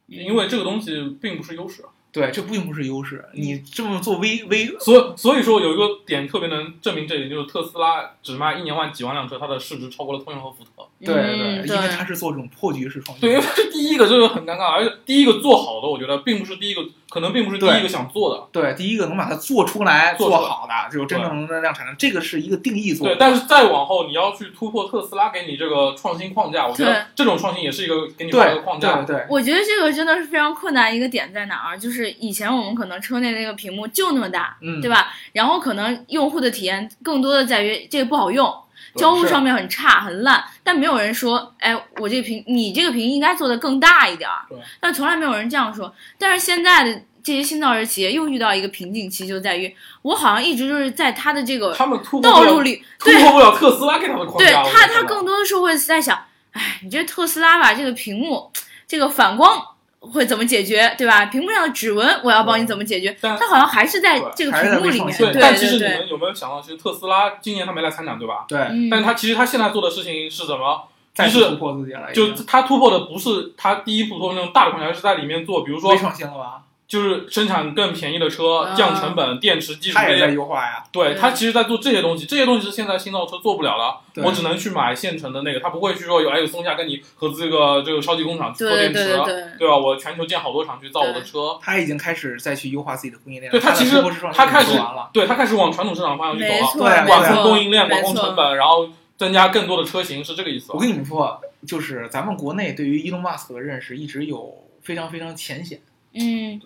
[0.10, 3.24] 因为这个东西并不是优势，对，这并不是优势。
[3.34, 10.88] 你这么做微微，所所以说有一个点特别能证明这一点，就是特斯拉只卖一年万几万辆车，它的市值超过了通用和福特。
[11.02, 13.22] 对对因为它是做这种破局式创新。
[13.22, 18.48] 对，因为它是第一个，这个很尴尬，而且第一个做好的，我觉得并不是第一个，可能并不是第一个想做的。
[18.52, 29.02] 对，第一个能把它做出来、做出来做好的，就真正能量产的，这个是一个定义做对，但是再往后，你要去突破特斯拉给你这个创新框架，我觉得这种创新也是一个给你画一个框架。
[29.04, 31.78] 对对，我觉得这个真的是非常困难一个点在哪儿？
[31.80, 35.12] 就是以前我们可能车内那个屏幕就那么大，嗯，对吧？
[35.34, 38.54] 然后可能用户的体验更多的在于这个不好用，
[38.96, 44.58] 交互上面很差很烂，但没有人说，哎，我这个屏，你这个屏应该做的更大一点儿对。
[44.80, 45.94] 但从来没有人这样说。
[46.18, 51.76] 但是现在的这些新造车企业又遇到一个瓶颈期，就在于我好像一直就是在它的这个
[52.24, 54.64] 道路里，突破不了特斯拉给他的框对架。
[54.64, 56.18] 对他，他更多的时候会在想，
[56.52, 58.50] 哎，你这特斯拉吧，这个屏幕，
[58.88, 59.62] 这个反光
[60.00, 61.26] 会怎么解决，对吧？
[61.26, 63.16] 屏幕上的指纹我要帮你怎么解决？
[63.22, 68.46] 但它好像还是在这个屏幕里面，对但其实你们有没有想到，其实特斯拉今年他没来参展，对吧？
[68.48, 70.84] 对，嗯，但他其实他现在做的事情是什么？
[71.16, 76.62] 就是突破自己了，就经他突破的不是他第一步突破那种大的框架，而是在里面做，比如说微创新了吧？
[76.90, 80.34] 就是生产更便宜的车，啊降成本、电池技术它也在些。
[80.34, 80.84] 优化呀。
[80.92, 89.68] 对对他其实在做这些东西，这些东西是现在新造车做不了了，对我只能去买现成的那个，他不会去说有哎有松下跟你合资这个这个超级工厂去做对电池，对对对。
[89.70, 89.78] 吧？
[89.78, 93.60] 我全球建好多厂去造我的车，它已经开始再去优化自己的供应链了。
[93.60, 94.02] 对它其实
[94.34, 95.12] 它开始完了。
[95.14, 100.80] 对他开始往传统市场方向去走了，对啊管控供应链、管没错控成本，然后增加更多的车型，是这个意思吧我？
[100.80, 105.80] 跟你们说，就是咱们国内对于伊隆马斯克的认识一直有非常非常浅显，
[106.14, 106.60] 嗯，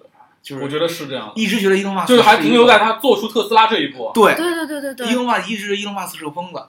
[0.43, 4.12] 就是我觉得是这样的，一直觉得伊隆马斯克就是还停留在他他做出特斯拉这一步。
[4.13, 4.36] 对。
[4.36, 5.08] 对对对对对。
[5.08, 6.62] 伊，隆马斯一直伊隆马斯是个疯子，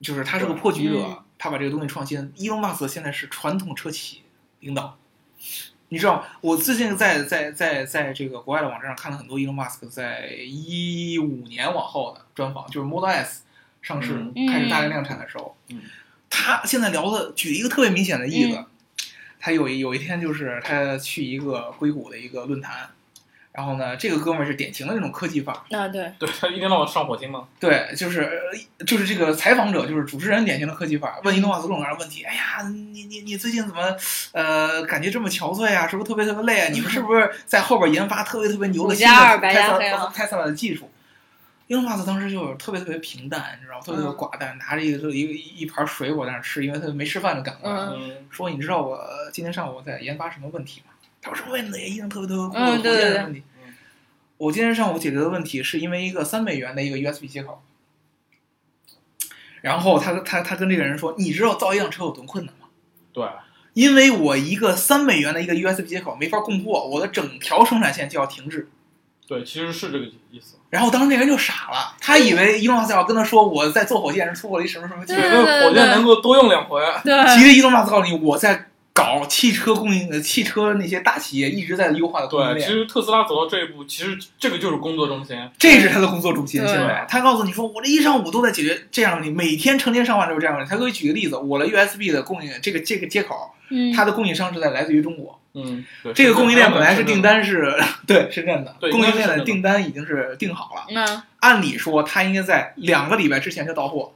[0.00, 2.32] 就是他是个破局者嗯，他把这个东西创新。
[2.36, 4.22] 伊隆马斯现在是传统车企
[4.60, 4.96] 领导，
[5.90, 13.42] 你知道，我最近在在在在这个国外的网站上看了很多伊隆马斯克在一五年往后的专访，就是 Model S
[13.82, 14.46] 上市嗯。
[14.46, 15.82] 开始大量量产的时候，嗯。
[16.30, 18.66] 他现在聊的举一个特别明显的例子，嗯。
[19.38, 22.88] 他有一有一天就是他去一个硅谷的一个论坛。
[23.58, 32.22] 然后呢，这个哥们儿是典型的那种科技范儿，啊对，对他一天到晚上火星嘛，对，就是呃就是这个采访者，就是主持人典型的科技范儿，问伊隆马斯克各种各样的问题。
[32.22, 33.96] 哎呀，你你你最近怎么
[34.30, 35.88] 呃感觉这么憔悴啊？
[35.88, 36.68] 是不是特别特别累啊？
[36.72, 40.88] 你们是不是在后边研发特别特别牛的五新的加二白特斯加黑啊拉特斯拉的技术？
[41.66, 47.94] 伊隆马斯克当时就特别特别平淡，你知道吗，特别特别寡淡，拿着一个一个一一盘水果在那吃，因为他没吃饭就赶过来了。
[47.96, 50.92] 嗯嗯，说你知道我今天上午在研发什么问题吗？
[51.28, 53.74] 他说什么位子也一定特别特别酷，火嗯对对对箭的问题嗯。
[54.38, 57.62] 我今天上午解决的问题是因为一个三美元的一个 USB 接口，
[59.60, 62.68] 然后他他他跟这个人说，你知道造一辆车有多困难吗？
[63.12, 63.26] 对，
[63.74, 68.68] 因为我一个三美元的一个 USB 接口没法供货，我的整条生产线就要停滞。
[69.26, 70.56] 对，其实是这个意思。
[70.70, 76.80] 然后当时那人就傻了，他以为伊隆马斯克要跟他说我在做火箭是错过了一什么什么火箭能够多用两回。
[77.04, 78.67] 对，其实伊隆马斯克告诉你我在
[78.98, 85.36] 搞汽车供应，呃汽车那些大企业一直在优化的供应对，其，实特斯拉走到这一步，其实这个就是工作中心。
[85.56, 86.60] 这是他的工作中心。
[86.60, 90.70] 对现在他告诉你说我这一上午都在解决这样的问题，每天成千上万都是这样的问题。
[90.70, 95.38] 他可以举个例子，我的 USB 的供应这个这个接口，嗯，它的供应商是在来自于中国。
[95.54, 97.74] 嗯，对，这个供应链本来是订，单是
[98.06, 100.86] 对深圳的，供应链的订单已经是定好了。
[100.90, 104.12] 那按理说，他应该在两个礼拜之前就到货，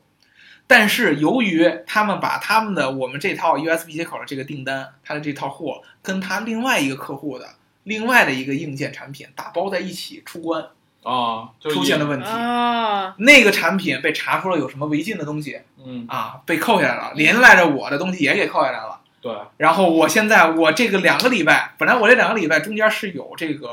[0.74, 7.46] 但是由于他们把他们的我们这套 USB 接口的这个订单，他的这套货跟他另外一个客户的
[7.82, 10.64] 另外的一个硬件产品打包在一起出关，
[11.02, 12.24] 啊，就出现了问题。
[12.26, 18.98] 啊，那个产品被查出了有什么违禁的东西嗯，啊，被扣下来了，连带着我的东西也给扣下来了。
[19.20, 23.68] 对，然后我现在我这个两个礼拜，本来我这两个礼拜中间是有这个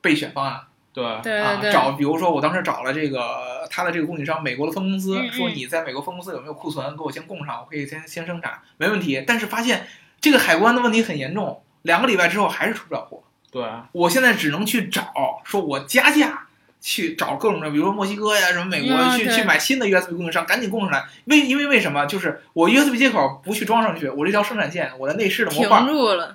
[0.00, 9.22] 备选方案，对，啊，对对对，找比如说我当时找了这个他的这个供应商，美国的分公司，说你在美国分公司有没有库存，给我先供上，我可以先先生产，没问题。
[9.26, 9.86] 但是发现
[10.20, 13.22] 这个海关的问题很严重，两个礼拜之后还是出不了货。
[13.52, 16.46] 对，我现在只能去找，说我加价
[16.80, 21.04] 去找各种的，比如说墨西哥呀，什么美国去去买新的 USB 供应商，赶紧供上来。
[21.26, 22.06] 为因为为什么？
[22.06, 25.82] 就是我 USB 接口不去装上去，我这条生产线，我的内饰的模块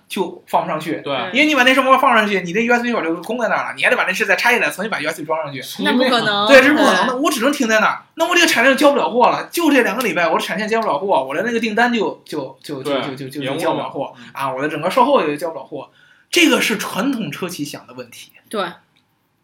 [0.07, 1.01] 就放不上去。
[1.03, 5.61] 对，因为你把内饰模块放上去，你的 USB 接口就空在那儿了，你还得把内饰再拆下来，重新把 USB 装上去。
[5.83, 7.17] 那不可能，对，这是不可能的。
[7.17, 9.49] 我只能停在那儿，那我这个产量就交不了货了。
[9.51, 14.53] 就这两个礼拜，我的产线交不了货，我的那个订单就就就就就就就交不了货啊！
[14.53, 15.89] 我的整个售后也交不了货。
[16.29, 18.31] 这个是传统车企想的问题。
[18.47, 18.63] 对。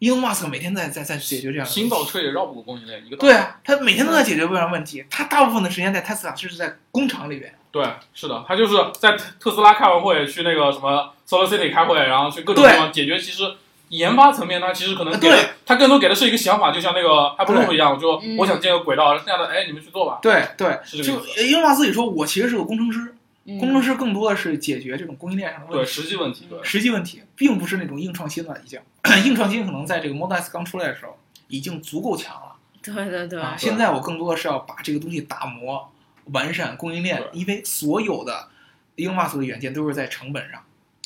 [0.02, 5.04] 伊隆马斯克每天在在在解决这样的新造车也绕不过供应链，一个道理对啊，他每天都在解决这样问题。
[5.08, 7.54] 他大部分的时间在特斯拉就是在工厂里边。
[7.70, 13.16] 对，是的，他就是在特特斯拉开完会，去那个什么 Solar City 开会，然后去各种地方解决。
[13.16, 13.44] 其实
[13.90, 20.18] 研发层面，他其实可能给的，他更多给的是一个想法，就像那个 Hyperloop 一样，就嗯我想建个轨道，剩下的哎你们去做吧。
[20.20, 25.84] 对对，就是这个意思伊隆马斯克说，我其实是个工程师，嗯工程师更多的是解决这种供应链上的问题。
[25.84, 28.80] 对实际问题，对实际问题，并不是那种硬创新了，已经
[29.26, 33.56] 硬创新可能在这个 Model S 刚出来的时候已经足够强了对对对，啊。
[33.58, 35.90] 现在我更多的是要把这个东西打磨、
[36.26, 38.48] 完善供应链，因为所有的
[38.96, 40.62] 伊隆马斯克的远见都是在成本上，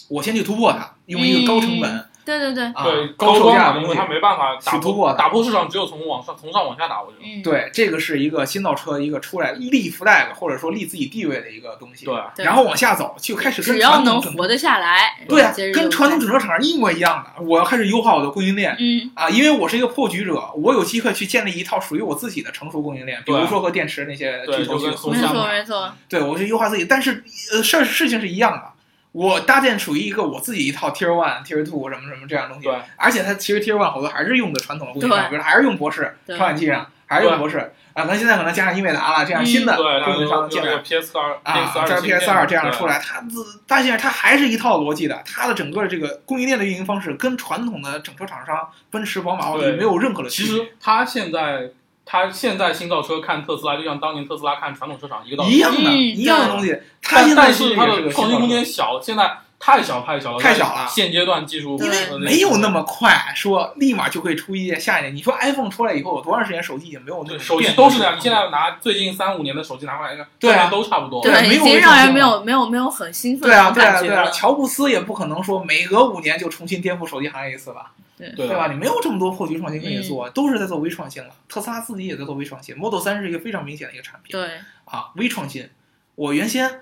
[0.08, 7.24] 我先去突破它，用一个高成本、对对对，啊对高售价的东西为它没办法打去突破打破市场，只有从往上从上往下打，我觉得。
[7.24, 12.04] 嗯，对，这个是一个新造车一个出来立 flag 或者说立自己地位的一个东西。
[12.04, 17.42] 对，然后往下走，就开始跟只要传统整能活得下来，对啊跟传统整车厂商一模一样的。
[17.44, 19.08] 我要开始优化我的供应链，嗯。
[19.14, 25.46] 啊，因为我是一个破局者，我有机会去建立一套属于我自己的成熟供应链，比如说和电池那些对巨头去就跟松下没错。
[25.46, 28.62] 没错，对，我去优化自己，但是呃事儿事情是一样的，
[29.16, 35.30] 我搭建属于一个我自己一套 Tier One、Tier Two 什么什么这样的东西，对，而且它其实 Tier One 好多还是用的传统的供应链，对。
[35.30, 37.72] 比如还是用博士传感器上，还是用博士。
[37.94, 40.76] 啊，咱现在可能加上英伟达了这样新的嗯对，它供应商进来。
[40.80, 50.52] PS 二、啊这 PS 二这样的出来，它自发现它还是一套逻辑的，它的整个的这个供应链的运营方式跟传统的整车厂商奔驰、宝马、奥迪没有任何的区别。
[50.52, 51.70] 其实它现在，
[52.08, 55.50] 它现在新造车看特斯拉，就像当年特斯拉看传统车厂一个道理。
[55.50, 56.72] 一样的，嗯一样的东西。
[57.02, 65.14] 它但现在但是它其实也是个的创新空间小，现在太小太小了，太小了现阶段技术因为呃没有那么快，说立马就可以出一件下一件。
[65.14, 68.16] 你说 iPhone 出来以后有多长时间，手机已经没有那种对手机都是这样。
[68.16, 71.22] 你现在拿最近三五年的手机拿过来看，对啊都差不多。
[71.22, 78.68] 对对，没有微已经让人没有没有没有很兴奋对啊，的对啊，对啊，感觉了，乔布斯也不可能说每隔五年就重新颠覆手机行业一次吧，对对吧？
[78.68, 81.30] 你没有这么多破局创新可以做，都是在做微创新了。
[81.48, 84.32] 特斯拉自己也在做微创新，Model 三是一个非常明显的一个产品。
[84.32, 84.48] 对，
[84.84, 85.68] 啊，微创新。
[86.14, 86.80] 我原先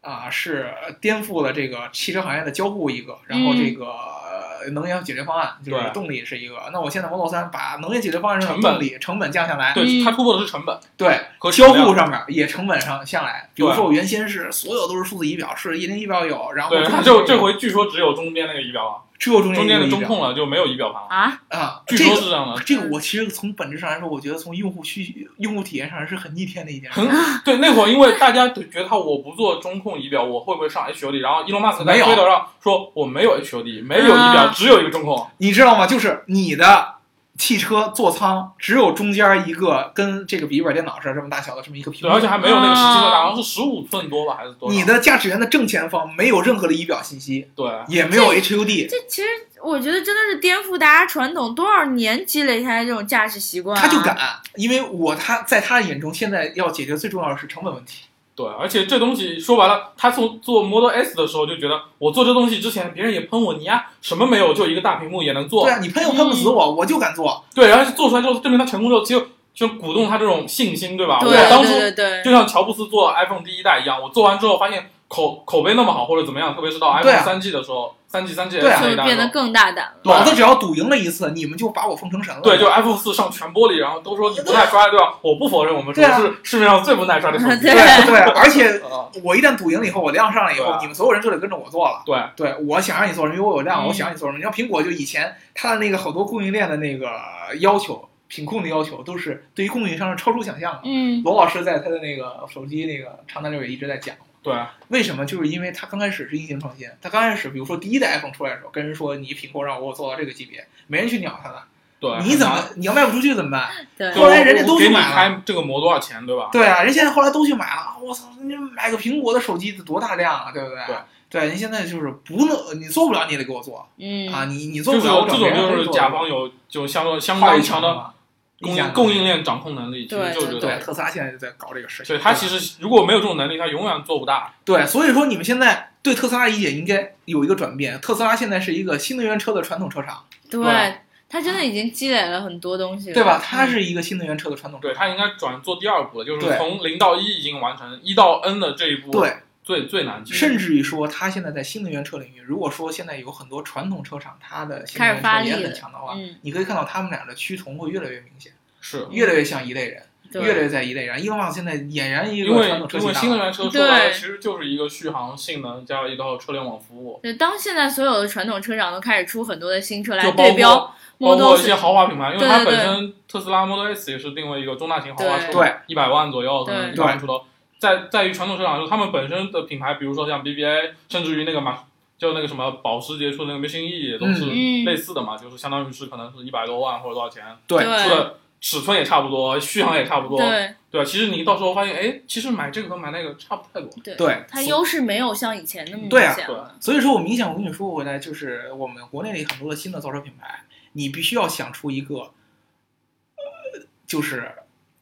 [0.00, 6.56] 啊是颠覆了这个汽车行业的交互一个，然后这个呃能源解决方案就是动力是一个。
[6.72, 10.04] 那我现在 Model 三把能源解决方案上成本的动力成本降下来，对，嗯。
[10.04, 10.78] 它突破的是成本。
[10.96, 13.48] 对和交互上面也成本上下来。
[13.54, 21.08] 比如说我原先是所有都是数字仪表，是液晶仪表有，然后就这回据说只有中间那个仪表了，只有中间中间的中控了就没有仪表盘了。
[21.10, 26.98] 啊，啊，据说是这样的，这个我其实从本质上来说，我觉得从用户需用户体验上是很逆天的一件事。
[26.98, 27.08] 很
[27.44, 31.18] 对，那会儿因为大家都觉得他我不做中控仪表，我会不会上 HUD？
[31.18, 35.26] 然后伊隆马斯克在没有推特上说我没有 HUD，没有仪表，啊只有一个中控。
[35.36, 35.86] 你知道吗？
[35.86, 36.94] 就是你的
[37.40, 44.70] 汽车座舱只有中间一个跟这个笔记本电脑似的这么大小的这么一个屏，幕，而且还没有那个十七寸大，啊好像是十五寸多吧，还是多？
[44.70, 49.28] 你的驾驶员的正前方没有任何的仪表信息，对，也没有 HUD，这其实
[49.62, 54.14] 我觉得真的是颠覆大家传统，多少年积累下来这种驾驶习惯、啊，他就敢，
[54.56, 58.04] 因为我他在他的眼中，现在要解决最重要的是成本问题。
[58.40, 65.72] 对，而且这东西说白了，他从做 Model S 的时候就觉得，我做这东西之前，别人也喷我，你呀什么没有，就一个大屏幕也能做对。
[65.72, 67.44] 啊，你喷又喷不死我，我就敢做。
[67.54, 71.18] 对，然后做出来之后，证明他成功之后，其实就鼓动他这种信心，对吧？
[71.20, 79.92] 对我当初对对对就像乔布斯做 iPhone 第一代一样，我做完之后发现口口碑那么好，或者怎么样，特别是到 iPhone 啊三 G 的时候，三 G 三 G 对啊就变得更大胆了。
[80.04, 82.40] 老子只要赌赢了一次，你们就把我奉成神了。
[82.40, 85.16] 对，就 iPhone 四上全玻璃，然后都说你不耐摔，对吧？
[85.20, 87.62] 我不否认，我们说对啊是市面上最不耐摔的手机。
[87.66, 92.02] 对对对，而且 啊我一旦赌赢了以后，我量上来以后，啊你们所有人就得跟着我做了。
[92.06, 94.38] 对对，我想让你做什么，因为我有量，嗯我想让你做什么。
[94.38, 97.10] 你像苹果，就以前它的那个好多供应链的那个
[97.58, 100.80] 要求、品控的要求，都是对于供应商是超出想象的。
[100.84, 104.14] 嗯，罗老师在他的那个手机那个长谈里也一直在讲。
[104.42, 104.54] 对，
[104.88, 105.26] 为什么？
[105.26, 111.62] 就是因为他刚开始是硬性创新，他刚开始，比如说第一代 iPhone 出来的时候，跟人说你苹果让我做到这个级别，没人去鸟他的，
[112.00, 113.70] 对，你怎么你要卖不出去怎么办？
[113.98, 114.12] 对。
[114.12, 115.14] 后来人家都去买了。
[115.14, 116.48] 开这个膜多少钱，对吧？
[116.52, 120.78] 对啊，人现在后来都去买了，我操，你买个苹果的手机得多大量啊，对不对？
[120.86, 120.96] 对。
[121.28, 124.32] 对，人现在就是不能，你做不了你也得给我做、嗯。
[124.32, 128.12] 啊，你你做不了，我这种就是甲方有就相当相话语当强的嘛，
[128.60, 129.24] 供应供应。
[129.24, 132.06] 链掌控能力，其实对就是对，特斯拉现在就在搞这个事情。
[132.06, 134.52] 所以他其实实如果没有这种能力，他永远做不大。
[134.64, 138.00] 对，所以说你们现在对特斯拉理解应该有一个转变。
[138.00, 140.94] 特斯拉现在是一个新能源车的传统车厂，对对，
[141.28, 143.40] 他真的已经积累了很多东西了，对吧？
[143.42, 144.88] 它嗯是一个新能源车的传统车。
[144.88, 149.36] 对他应该转做第二步了，就是从零到一已经完成，一到 N 的这一步，对，
[149.70, 150.34] 最最难记。
[150.34, 160.02] 甚至于说，它现在在新能源车领域，如果说现在有很多传统车厂，它的新能开始源车也发力了很强的话，嗯，你可以看到他们俩的趋同会越来越明显，是越来越像一类人。
[160.32, 161.20] 越来越在一类人。
[161.20, 163.20] 伊隆马斯现在俨然一个传统车因为企大佬。
[163.20, 177.42] 新能源车说白了对其实就是一个续航性能加一套车联网服务，对，当现在所有的传统车厂都开始出很多的新车来对标包括一些豪华品牌，因为它本身特斯拉 Model S 也是定位一个中大型豪华车，对，一百万左右，可能对一百万出头。
[177.80, 181.78] 在在于传统车厂，就是他们本身的品牌，比如说像 BBA，甚至于那个马，
[182.18, 191.04] 就那个什么保时捷出的那个 Mission E 也都是嗯类似的嘛，就是相当于是可能是一百多万或者多少钱，对对出的尺寸也差不多，续航也差不多，对对吧？
[191.04, 193.90] 其实你到时候发现，哎，其实买这个和买那个差不太多。
[194.04, 196.76] 对对它优势没有像以前那么明对啊显了。
[196.78, 204.52] 所以说我明显我跟你说回来，就是我们国内里很多的新的造车品牌，你必须要想出一个，呃，就是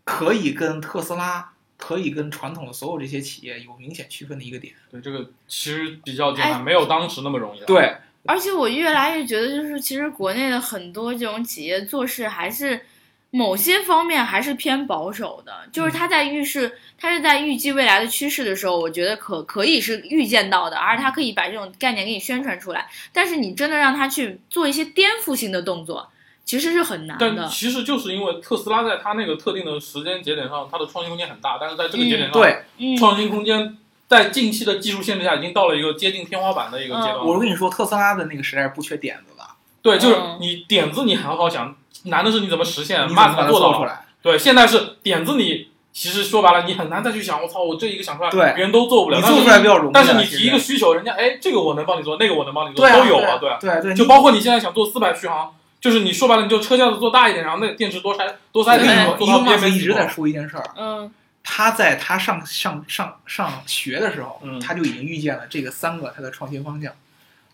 [0.04, 1.54] 可以跟特斯拉。
[1.78, 7.66] 可以跟传统的所有这些企业有明显区分的一个点，对，这个其实比较简哎单，没有当时那么容易了。
[7.66, 12.84] 对，而且我越来越觉得，就是其实国内的很多这种企业做事还是
[13.30, 22.88] 某些方面还是偏保守的，就是他在预示，他是在预计未来的趋势的时候，我觉得可可以是预见到的，而他可以把这种概念给你宣传出来。
[23.12, 26.10] 但是你真的让他去做一些颠覆性的动作，
[26.48, 27.46] 其实是很难但的。
[27.46, 33.76] 其实就是因为特斯拉在它那个特定的时间节点上，它的创新空间很大，但是在这个节点上，对，嗯，创新空间
[34.08, 37.18] 在近期的技术限制下，已经到了一个接近天花板的一个阶段。
[37.18, 39.44] 我跟你说，特斯拉的那个时代是不缺点子的，
[39.82, 44.06] 对，就是嗯你点子你很好想，难的是你怎么实现，你怎慢么做到出来？
[44.22, 45.68] 对，现在是点子你。
[45.90, 49.18] 其实说白了，你很难再去想，我操，我这一个想出来，对别人都做不了。
[49.20, 49.90] 但是你做出来比较容易啊。
[49.94, 53.50] 但是你提一个需求，人家哎，这个我能帮你做，那个我能帮你做，都有啊，对。
[53.60, 61.12] 对对，就包括你现在想做四百续航，就是你说白了，你就车架子做大一点，然后那电池多塞多塞进去，我跟你说，做到伊隆马斯一直在说一件事儿，嗯。
[61.50, 66.92] 他在他上上上上学的时候，嗯他就已经预见了这个三个他的创新方向：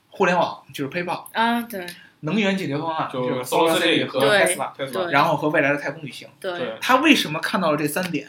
[0.09, 1.87] 互联网就是 PayPal，啊，对。
[2.21, 6.27] 能源解决方案就就是 Solar City 和对 Tesla，然后和未来的太空旅行。
[6.41, 6.79] 对对。
[6.81, 8.27] 他为什么看到了这三点，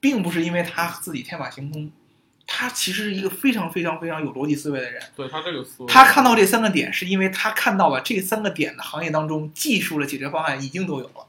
[0.00, 1.90] 并不是因为他自己天马行空，
[2.54, 5.02] 他其实是一个非常非常非常有逻辑思维的人。
[5.16, 11.26] 对他这个思维，他看到这三个点，是因为他看到了这三个点的行业当中技术的解决方案已经都有了。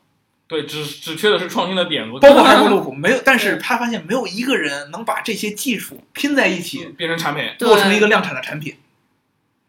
[0.48, 7.50] 对只只缺的是创新的点子，包括 Hyperloop 没有，但是他发现没有一个人能把这些技术拼在一起，变成产品。
[7.58, 8.76] 做成一个量产的产品。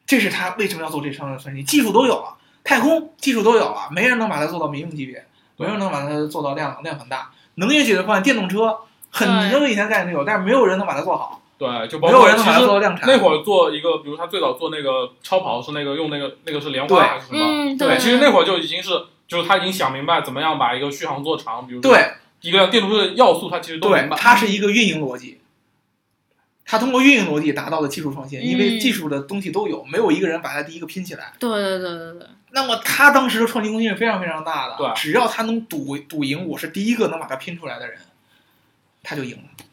[0.04, 5.24] 这是他为什么要做这商业分析，技术都有了，太空技术都有了，没人能把它做到民用级别，
[5.56, 7.30] 没人能把它做到量量很大。
[7.54, 13.08] 能源解决方案，电动车很对多以前概念都有，但是没有人能把它做好，对，就包没有人能把它括其实做量产。
[13.08, 17.38] 那会儿做一个，比如他最早做那个超跑是那个用那个那个是莲花还是什么？
[17.40, 18.90] 嗯对，其实那会儿就已经是，
[19.28, 22.10] 就是他已经想明白怎么样把一个续航做长，比如说对
[22.40, 24.16] 一个电动车的要素，他其实都明，白。
[24.16, 25.40] 它是一个运营逻辑。
[26.66, 31.34] 他通过运营逻辑达到了技术创新，因为嗯技术的东西都有，没有一个人把它第一个拼起来。
[31.38, 37.98] 对对对对对，那么他当时的创新空间是非常非常大的，对只要他能赌赌赢，我是第一个能把它拼出来的人，
[39.02, 39.64] 他就赢了。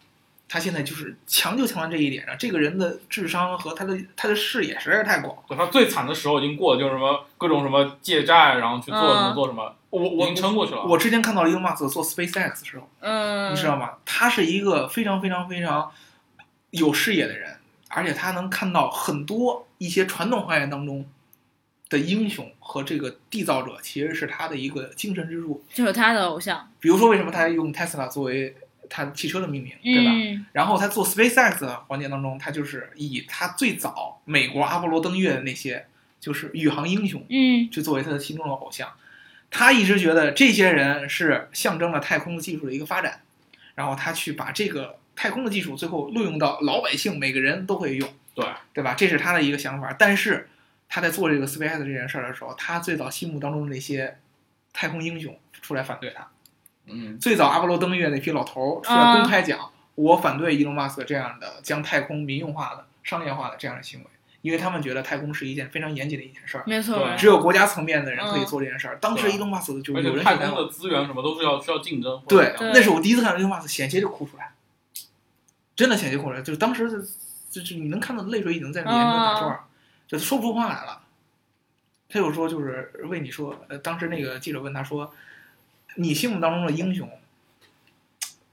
[0.54, 5.34] 他现在就是强就强在这一点上，这个人的智商和他的他的视野实在是太广。
[5.48, 10.84] 对他最惨的时候已经过了，就是什么各种什么借债，然后去做什么嗯做什么，我我已经撑过去了。
[10.84, 13.92] 我之前看到了 Elon Musk 做 SpaceX 的时候，嗯，你知道吗？
[14.04, 15.90] 他是一个非常非常非常
[16.72, 17.56] 有视野的人，
[17.88, 21.06] 而且他能看到很多一些传统行业当中
[21.90, 25.64] 的英雄和这个缔造者，其实是他的一个精神支柱。
[25.74, 28.54] 就是他的偶像，比如说，为什么他用 Tesla 作为
[28.94, 30.12] 他汽车的命名，对吧？
[30.14, 35.88] 嗯然后他做 SpaceX 的环节当中，他就是以他最早美国阿波罗登月的那些
[36.20, 38.92] 就是宇航英雄，嗯就作为他的心中的偶像。
[39.50, 43.22] 他一直觉得这些人是象征了太空技术的一个发展，
[43.76, 48.94] 然后他去把这个太空的技术最后录用到老百姓每个人都会用，对对吧？
[48.94, 49.94] 这是他的一个想法。
[49.98, 50.50] 但是
[50.88, 54.18] 他在做这个 SpaceX 这件事儿的时候，他最早心目当中的那些
[54.74, 56.28] 太空英雄出来反对他。
[56.92, 64.06] 嗯，最早阿波罗登月那批老头儿出来公开讲，我反对伊隆马斯克这样的将太空民用化的、商业化的这样的行为，
[64.42, 68.98] 因为他们觉得太空是一件非常严谨的一件事儿，没错，只有国家层面的人可以做这件事儿。
[69.00, 72.22] 当时对伊隆马斯克就而有人太空的资源什么都是要需要竞争。
[72.28, 74.52] 对那是我第一次看到伊隆马斯克险些就哭出来，
[75.76, 76.90] 真的险些哭出来，就是当时
[77.50, 79.64] 就就是你能看到泪水已经在眼睛打转儿，
[80.08, 81.02] 就是说不出话来了。
[82.14, 85.14] 他有说就是为你说，呃，当时那个记者问他说，
[85.96, 87.10] 你心目当中的英雄，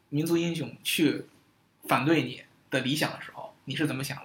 [0.08, 1.26] 民族英雄去
[1.86, 4.24] 反对你的理想的时候，你是怎么想的？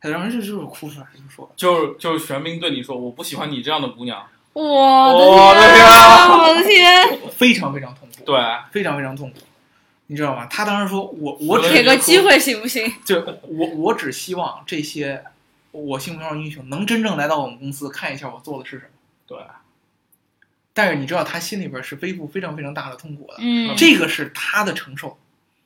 [0.00, 4.26] 他当时就就是哭出来，就说就是就是玄彬对你说，我不喜欢你这样的姑娘。
[4.52, 8.36] 我我的的天啊，我的天，非常非常痛苦，对，
[8.72, 9.38] 非常非常痛苦，
[10.08, 10.46] 你知道吗？
[10.46, 12.92] 他当时说我我只给个机会行不行？
[13.04, 15.22] 就我我只希望这些
[15.70, 18.90] 我心目中的英雄能真正来到我们公司看一下我做的是什么。
[19.28, 19.38] 对，
[20.72, 25.18] 但是你知道他心里边是背负非常非常大的痛苦的，嗯，这个是他的承受，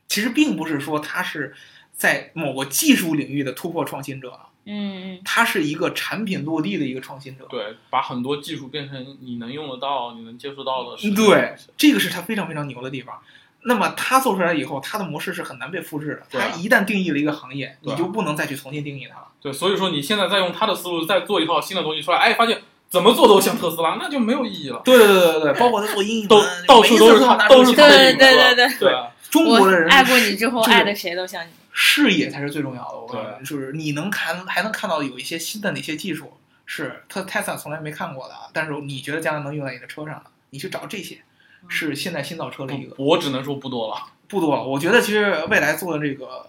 [0.09, 1.55] 其实并不是说他是
[1.93, 7.47] 在某个技术领域的突破创新者，嗯嗯他是一个产品落地的一个创新者。
[7.51, 11.15] 对，把很多技术变成你能用得到、你能接触到的事。
[11.15, 13.21] 对，这个是他非常非常牛的地方。
[13.67, 16.39] 那么他做出来以后，他的模式是很难被复制的。
[16.39, 19.29] 他一旦定义了一个行业，你就不能再去重新定义它了。
[19.41, 24.81] 对，所以说你现在再用他的思路再做一套新的东西出来，哎，发现怎么做都像特斯拉，那就没有意义了。
[24.85, 28.19] 对对对对对，包括他做英语都到处都是他，都是他的对影子。
[28.19, 28.95] 对对对对对
[29.31, 31.51] 中国的人爱过你之后，爱的谁都像你。
[31.73, 32.97] 视野才是最重要的。
[32.97, 36.35] 我告诉你，就是你能看还能看到有一些新的哪些技术
[36.67, 41.19] 是特 Tesla 从来没看过的，但是你觉得将来能用在你的车上的，你去找这些，
[41.67, 43.97] 是现在新造车的一个我只能说不多了。
[44.29, 44.63] 不多了。
[44.63, 46.47] 我觉得其实未来做的这个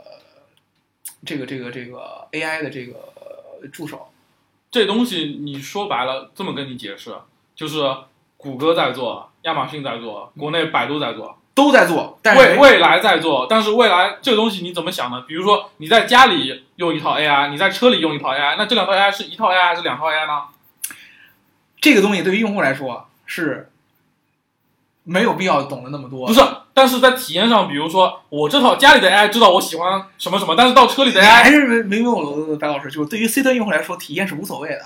[1.25, 4.07] 这个这个这个 AI 的这个呃助手，
[4.75, 7.15] 这东西你说白了，这么跟你解释，
[7.55, 7.81] 就是
[8.35, 13.47] 谷歌在做，亚马逊在做，国内百度在做，都在做，但是未未来在做。
[13.49, 15.23] 但是未来这个东西你怎么想呢？
[15.25, 20.43] 比如说你在家里用一套 AI，你在车里用一套 AI，那这两套 AI 是一套 AI 还是两套 AI 呢？
[21.79, 23.71] 这个东西对于用户来说是
[25.05, 26.27] 没有必要懂得那么多。
[26.27, 26.41] 不是，
[26.73, 34.81] 但是在体验上，比如说我这套家里的 AI 知道我喜欢什么什么，但是到车里的 AI 还是没没有我白老师，就是对于 C 端用户来说，体验是无所谓的。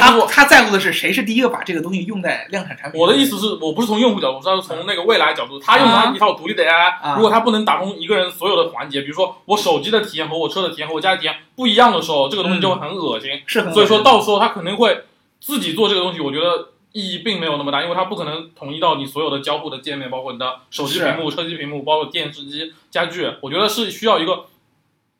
[0.00, 3.00] 他不他在乎的是谁是第一个把这个东西用在量产产品。
[3.00, 13.30] 我的意思是我不是从用户角度，我是从那个未来角度，他用他一套独立的 AI，、啊如果他不能打通一个人所有的环节，比如说我手机的体验和我车的体验和我家的体验不一样的时候，这个东西就会很恶心。
[13.46, 15.04] 是很所以说到时候他肯定会
[15.40, 24.46] 自己做这个东西，我觉得意义并没有那么大，因为它不可能统一到你所有的交互的界面，包括你的手机屏幕、车机屏幕，包括电视机、家具，我觉得是需要一个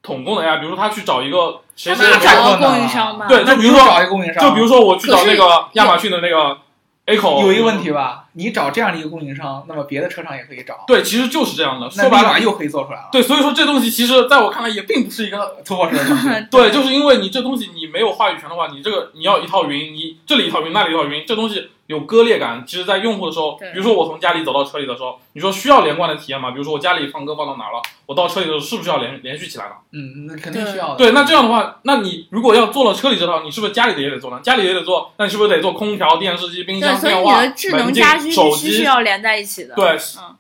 [0.02, 3.26] 统共的 AI，比如说他去找一个谁谁谁供应商吧。
[3.28, 6.56] 对就比如说找一个供应商，就比如说我去找那个亚马逊的那个
[7.04, 11.91] Echo，有一个问题吧，你找这样的一个供应商，那么别的车厂也可以找，对，其实就是这样的。
[11.97, 16.30] 那说白了，立马又可以做出来了，对，所以说这东西其实在我看来也并不是一个突破式的创新。
[16.51, 22.62] 对，就是因为你这东西你没有话语权的话，你这个你要一套云，你这里一套云，那里一套云，这东西有割裂感。
[22.66, 26.51] 其实，在用户的时候，比如说我从家里走到车里的时候，你说需要连贯的体验吗？
[26.51, 29.72] 比如说我家里放歌放到哪了，我到车里的时候是不是要连连续起来了？
[29.93, 30.97] 嗯，那肯定需要的。
[30.99, 34.41] 对，那这样的话，那你如果要做了车里这套，你是不是家里的也得做呢？
[34.43, 38.72] 家里也得做，那你是不是得做空调、电视机、冰对，箱、所以电话、你的智能门禁手机？
[38.72, 39.74] 是要连在一起的。
[39.74, 40.36] 对，嗯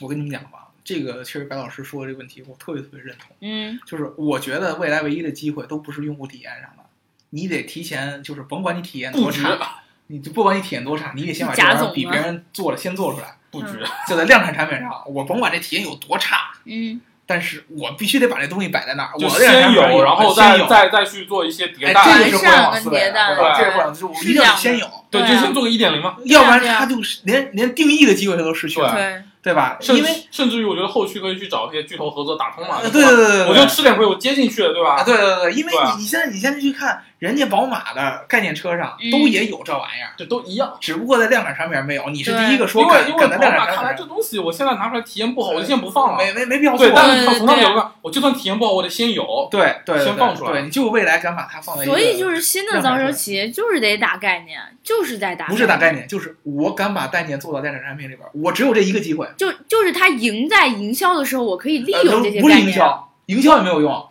[0.00, 3.36] 我跟你们讲吧，这个其实白老师说的这个问题，我特别特别认同。
[3.40, 6.84] 嗯，就是我觉得未来唯一的机会都不是用户体验上的，
[7.30, 13.68] 你得提前，就是甭管你体验多差，你就不管你体验多差，你得先把这玩意儿比别人做了先做出来，布局。
[14.08, 16.98] 就在量产产品上，我甭管这体验有多差，嗯，
[17.30, 22.02] 但是我必须得把这东西摆在那儿，我先有，然后再有再再去做一些迭哎，代。
[22.04, 23.36] 这个是互联网思维对吧？
[23.36, 26.16] 对这是互联网思维，我一定要先有，对，就先做个一点零嘛。
[26.24, 29.78] 要不然对啊他就是连连定义的机会他都失去了，对，对吧？
[29.80, 32.78] 甚因为甚至于，我觉得后续可以去找一些巨头合作打通嘛。
[32.82, 35.02] 呃对对对对，我就吃点亏，我接进去了，对啊，吧？
[35.04, 40.76] 对对对，因为你你现在你现在去看，人家宝马的概念车上嗯都也有这玩意儿，这都一样。
[40.80, 42.08] 只不过在量产产品上没有。
[42.10, 46.18] 你是第一个说因为因为宝马看来这东西，我现在拿出来体验不好，我就先不放了。
[46.18, 46.94] 没没没必要做对，。
[46.94, 49.48] 但是他对对从他角度看，我就算体验不好，我得先有。
[49.50, 59.28] 对对对，先放出来对，你就未来敢把它放在一个，所以就是新的造车企业就是得打概念，就是在打，不是打概，念，就是我敢把概念做到电子产品里边，我只有这一个机会。
[59.36, 62.68] 就就是他赢在营销的时候，我可以利呃用这些不是概念。
[62.68, 64.08] 营销，营销也没有用，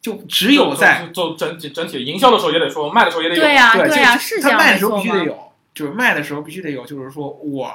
[0.00, 3.40] 就只有在做整体整体营销的时候也得说，卖的时候也得有。
[3.42, 4.96] 对呀、对对呀、啊是这样他卖的时候？
[4.96, 5.38] 必须得有，
[5.74, 7.70] 就是卖的时候必须得有，就是说我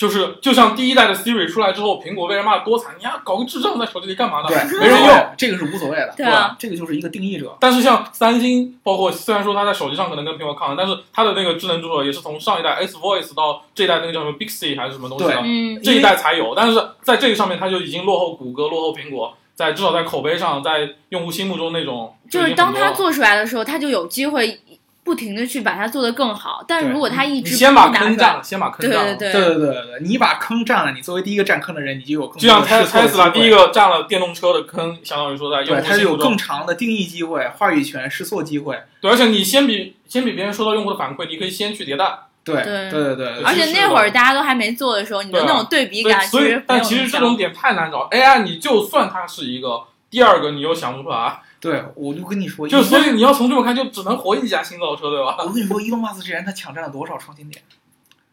[0.00, 4.48] 就是就像第一代的 Siri 出来之后，苹果被人骂的多惨，你呀搞个智障在手机里干嘛呢？
[4.48, 7.54] 对没人用。，这个是无所谓的，对啊，这个就是一个定义者。
[7.60, 16.54] 但是像三星，包括虽然说它在手机上可能跟苹果抗衡，但是它的那个智能助手也是从上一代 S Voice 到这一代那个叫什么 Bixby 还是什么东西的，嗯，这一代才有。
[16.56, 24.58] 但是在这个上面，它就已经落后谷歌，落后苹果，在至少在口碑上，在用户心目中那种就是当它经很多了做出来的时候，它就有机会
[25.02, 26.64] 不停的去把它做得更好。
[26.68, 29.14] 但对如果他一直你先把坑占了，先把坑占了。
[29.16, 36.38] 对对对对对对，你把坑占了，你作为第一个占坑的人，你就有更就像多的试错的 Tesla 机会第一个占了电动车的坑，相当于说在用对，户心目中它是有更。
[36.40, 38.82] 长的定义机会、话语权、试错机会。
[39.00, 42.06] 对，而且你先比先比别人收到用户的反馈，你可以先去迭代。
[42.42, 48.08] 对对对对对，而且那会儿大家都还没做的时候，你的那种对比感所以，但其实这种点太难找。
[48.10, 55.36] AI 你就算它是一个，第二个你又想不出来，对，我就跟你说，就所以你要从这么看，就只能活一家新造车，对吧？
[55.40, 57.62] 我跟你说，伊隆马斯之前他抢占了多少创新点？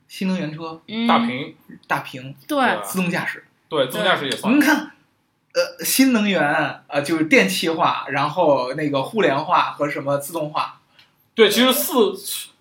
[0.07, 1.53] 新能源车、嗯大屏，
[1.85, 3.43] 大屏、对对自动驾驶。
[3.67, 4.61] 对，自动驾驶也算您。
[4.61, 4.93] 看，
[5.53, 10.79] 呃，新能源，呃，就是电气化，然后那个互联化和什么自动化。
[11.35, 12.13] 对，其实四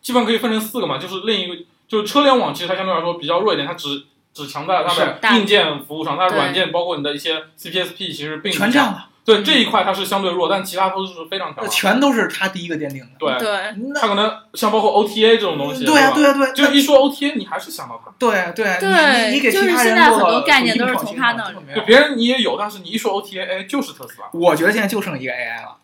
[0.02, 1.54] 基本可以分成四个嘛，就是另一个
[1.86, 4.04] 就是车联网，其实它相对来说比较弱一点，它只
[4.34, 11.68] 只强在它的硬件服务上，它的软件包括你的一些 CPSP 其实并不全占了，对这一块它是相对弱，但其他都是非常强的。
[11.68, 13.08] 全都是他第一个奠定的。
[13.18, 18.12] 对，对他可能像包括 OTA 这种东西，对呀、吧对呀、对、就一说 OTA，你还是想到它。
[18.18, 24.28] 对、对、对你你给其就是他人现在很多概念都是从他那就别人你也有，但是你一说 OTA，哎，就是特斯拉。
[24.32, 25.76] 我觉得现在就剩一个 AI 了。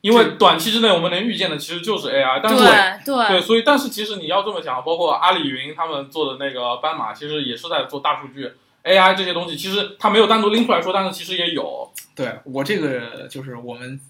[0.00, 2.72] 因为短期之内我们能预见的其实就是 AI，但是对
[3.04, 8.50] 对对，所以但是其实你要这么想，包括阿里云他们做的那个斑马，其实也是在做大数据
[8.84, 11.90] AI 这些东西，其实它没有单独拎出来说，但是其实也有。
[12.14, 14.00] 对我这个就是我们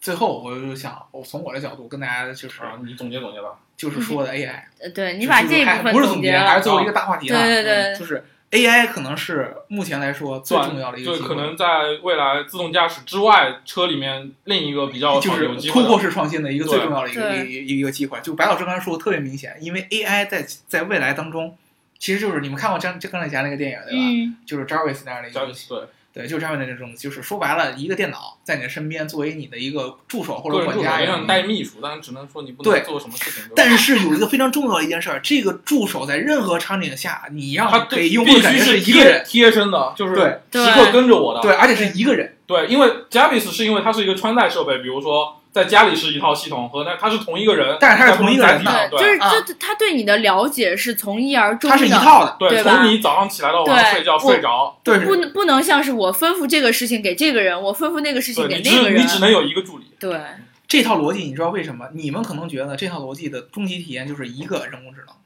[0.00, 3.48] 最后我就想，我从我的角度跟大家就是、啊，你总结总结吧。
[3.76, 7.38] 就是说的 AI，呃对你就是把这一还部分不是总结，还是最后一个大话题了。
[7.38, 11.66] 对对对嗯就是 AI 可能是目前来说最重要的一个就机会，可能在
[12.02, 15.86] 未来自动驾驶之外，车里面另一个比较就是有机会的。
[15.86, 18.18] 突破式创新的一个最重要的一个对一个一个机会。
[18.20, 21.56] 就白老师刚才说的特别明显，因为 AI 在在未来当中，
[21.98, 23.98] 其实就是你们看过张张钢铁侠那个电影对吧？
[23.98, 25.80] 嗯，就是 Jarvis 那样的一个东西，对，
[26.12, 31.26] 对，就是 Jarvis 那种，就是说白了，一个电脑在你的身边作为你的一个助手或者管家一样的。
[31.26, 33.50] 带秘书，但是只能说你不能做什么事情。
[33.54, 41.40] 但是有一个非常重要的一件事儿，这个助手在任何场景下，你它让给用户感觉是一个人，贴贴身的，就是对对时刻跟着我的。
[41.40, 49.32] 对，而且是一个人，对，因为 Jarvis 是因为它是一个穿戴设备，比如说在家里是一套系统，和那他是同一个人，但是他是同一个人就是啊。
[49.46, 59.86] 这他对你的了解是从一而终的，它是一套的，对，对从你早上起来到晚上睡觉睡着，对，不能不能像是我吩咐这个事情给这个人，我吩咐那个事情给那个人你只你，只能有一个助理。
[59.98, 60.20] 对。
[60.68, 61.88] 这套逻辑，你知道为什么？
[61.94, 65.16] 你们可能觉得这套逻辑的终极体验就是一个人工智能，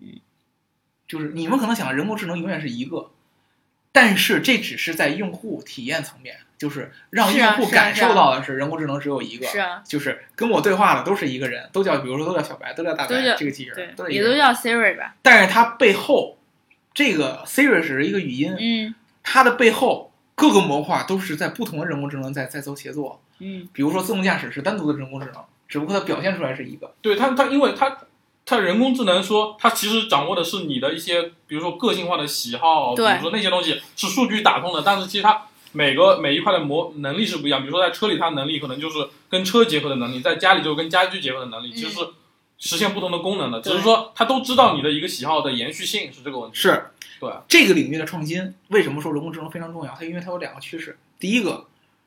[0.00, 0.20] 嗯，
[1.08, 3.10] 就是你们可能想人工智能永远是一个，
[3.90, 16.38] 但是这只是在用户体验层面，就是让用户感受到的是人工智能只有一个，是啊，就是跟我对话的都是一个人，都叫比如说都叫小白，都叫大白，这个机器人对也都叫 Siri 吧，但是它背后
[16.94, 18.94] 这个 Siri 只是一个语音，嗯。
[19.24, 23.68] 它的背后各个模块都是在不同的人工智能在在做协作，嗯。
[23.72, 26.94] 比如说自动驾驶是单独的人工智能，只不过它表现出来是一个。
[27.02, 27.98] 对它它因为它
[28.46, 35.42] 它人工智能说它其实掌握的是你的一些，比如说个性化的喜好，比如说那些东西是数据打通的，但是其实它。
[35.72, 42.08] 每个每一块的模能力是不一样，比如说在车里，它的能力可能就是跟车结合的能力，在家里就是跟家居结合的能力，其实是
[42.58, 43.60] 实现不同的功能的。
[43.60, 46.56] 只是说它都知道你的一个喜好的延续性是这个问题。
[46.56, 49.94] 是，对这个领域的创新，为什么说人工智能非常重要？
[49.98, 50.98] 它因为它有两个趋势。
[51.18, 51.66] 第一个，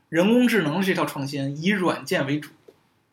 [0.10, 2.52] 人工智能这套创新以软件为主，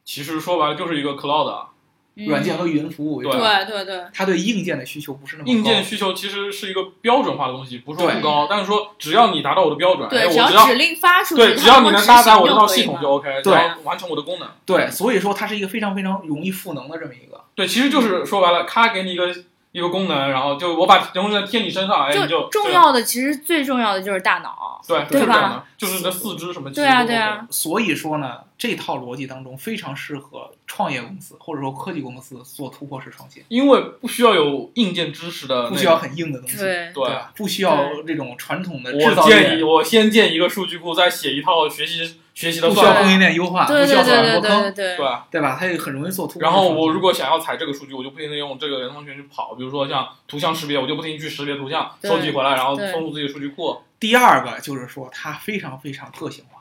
[0.05, 1.67] 其实说白了就是一个 cloud，嗯
[2.15, 5.53] 软件和云服务为主，对对对，它对硬件的需求不是那么高。
[5.53, 14.49] 硬件需求其实是一个标准化的东西，不是说不高，但是说只要你达到我的标准，哎，对，我只只要指令发出去，对，只要你能搭载我这套系统就就 OK，只对要完成我的功能。
[14.67, 17.41] 对，所以说它是一个非常非常容易赋能的这么一个。
[17.55, 19.35] 对，其实就是说白了，它给你一个
[19.73, 36.03] 一个功能，然后就我把人工智能贴你身上，哎，你就重要的其实最重要的就是大脑，对，对吧的，就是你的四肢什么，对啊对啊，所以说呢，这套逻辑当中非常适合创业公司或者说科技公司做突破式创新，因为不需要有硬件知识的，不需要。
[36.03, 36.93] 很硬的东西，对？
[37.37, 45.27] 不需要这种传统的制我造我，建议我先建一个数据库，再写一套学习学习的不需要供应链优化，对不需要对对对转多坑，对对对吧？
[45.31, 45.57] 对吧？
[45.59, 46.53] 它也很容易做突破然。
[46.53, 53.79] 后我如果想要采这个数据，我就不停的用这个人工智能去跑，比如说像图像识别，我就不停去识别图像，收集回来，然后对丰富自己的数据库。
[54.01, 56.61] 第二个就是说它非常非常个性化，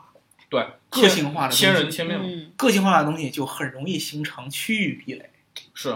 [0.50, 5.30] 对，个性化的千人千面个性化的东西就很容易形成区域壁垒。
[5.74, 5.96] 是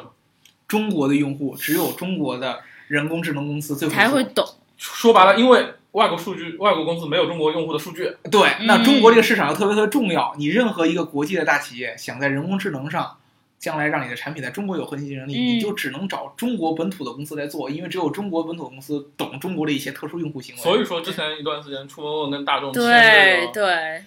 [0.68, 4.44] 中国的用户只有中国的人工智能公司最做才会懂，
[4.78, 10.36] 说白了，因为外国数据，外国公司没有中国用户的数据，对，那嗯中国这个市场又特别特别重要。
[10.38, 13.16] 你任何一个国际的大企业想在人工智能上，
[13.58, 20.62] 将来让你的产品在中国有核心竞争力，嗯你就只能找中国本土的公司来做，因为只有中国本土的公司懂中国的一些特殊用户行为。
[20.62, 24.04] 所以说之前一段时间，出门问跟大众签对这个，对，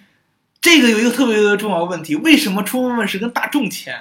[0.61, 3.99] 这个有一个特别特别重要的问题：为什么出问问是跟大众签？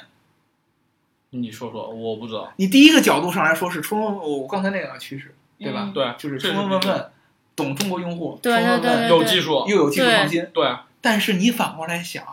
[1.31, 2.53] 你说说，我不知道。
[2.57, 5.85] 你第一个角度上来说是出问问，我刚才那两个趋势，对吧？
[5.85, 7.11] 嗯对，就是这出问问问，
[7.59, 10.47] 懂中国用户，对出问问对对有技术，又有技术创新。
[10.55, 12.25] 对，但是你反过来想，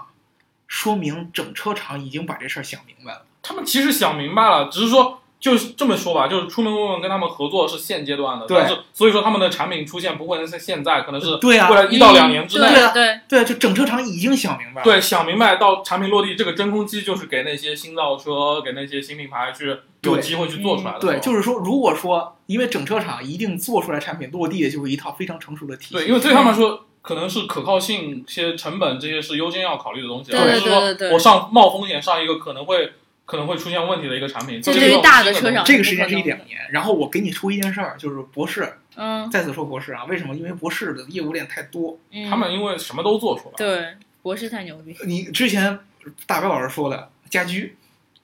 [0.68, 3.26] 说明整车厂已经把这事儿想明白了。
[3.42, 12.70] 他们其实想明白了，只是说就是这么说吧，就是出门问问跟他们合作是现阶段的，对但是所以说他们的产品出现不会是现在，可能是对啊未来一到两年之内。
[12.70, 14.84] 对啊对对，就整车厂已经想明白了。
[14.84, 21.00] 对，想明白到产品落地，这个真空机就是给那些新造车、给那些新品牌去有机会去做出来的。
[21.00, 25.94] 对，就是说，如果说因为整车厂一定做出来产品落地的就是一套非常成熟的体系。
[25.94, 32.94] 对，因为对他们来说，可能是可靠性、些成本这些是优先要考虑的东西，对而不是对对对对说我上冒风险上一个可能会
[33.26, 34.62] 可能会出现问题的一个产品。
[34.62, 40.36] 这是大的车厂这个时间是一两年，然后我给你出一件事儿，就是博士，嗯再次说博士啊，为什么？
[40.36, 41.98] 因为博士的业务链太多。
[42.12, 45.80] 嗯，他们因为什么都做出来，对博士太牛逼，你之前
[46.26, 47.76] 大白老师说的家居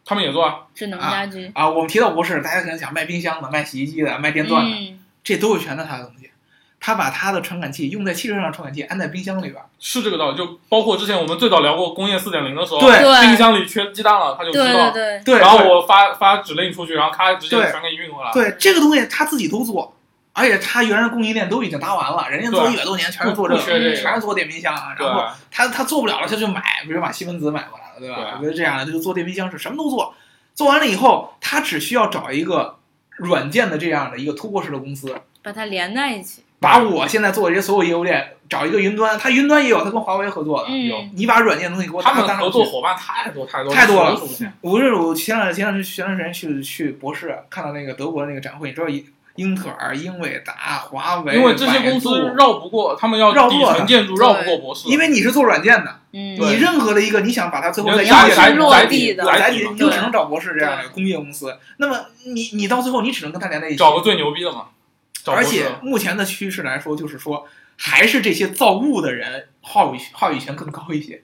[0.05, 0.67] 他们也做啊。
[0.73, 6.30] 智能家居，啊，我们提到博士，大家可能想卖冰箱的、卖洗衣机的、卖电钻的，嗯这都是全是他的东西。
[6.83, 12.99] 他把他的传感器用在汽车上的传感器安在冰箱里边儿，是这个道理，就包括之前我们最早聊过工业四点零的时候，对。
[12.99, 18.31] 对冰箱里缺鸡蛋了，他就知道，对对，对，然后我发发指令出去，然后咔直接全给你运过来。
[18.33, 19.95] 对这个东西他自己都做，
[20.33, 22.73] 而且他原来供应链都已经搭完了，人家做对。
[22.73, 23.61] 一百多年全是做这个，
[23.95, 24.95] 全是做电冰箱啊。
[24.97, 28.15] 然后他他做不了了，他就买，比如把西门子买过来了，对吧？
[28.15, 28.25] 对。
[28.25, 30.15] 啊我觉得这样的他就做电冰箱是什么都做，
[30.55, 32.77] 做完了以后，他只需要找一个
[33.17, 44.21] 软件的这样的一个突破式的公司，把它连在一起，把我现在做的这些所有业务链找一个云端，它云端也有，它跟华为合作的，嗯，你把软件东西给我他们合作伙伴太多太多太多了
[44.61, 49.03] 我是我前两前两前段时间去去博士看到那个德国的那个展会，你知道英
[49.37, 61.57] 英特尔、英伟达、华为，因为这些公司绕不过，他们要底绕不过层建筑绕不过博士，因为你是做软件的，嗯，你任何的一个你想把它最后在你硬件上要载载落地的载载体，体嘛你就只能找博士这样的工业公司。
[61.77, 64.65] 那么你你到最后你只能跟他连在一起，找个最牛逼的嘛。
[65.27, 67.47] 而且目前的趋势来说，就是说
[67.77, 71.21] 还是这些造物的人话语话语权更高一些。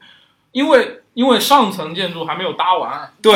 [0.52, 3.34] 因为因为上层建筑还没有搭完，对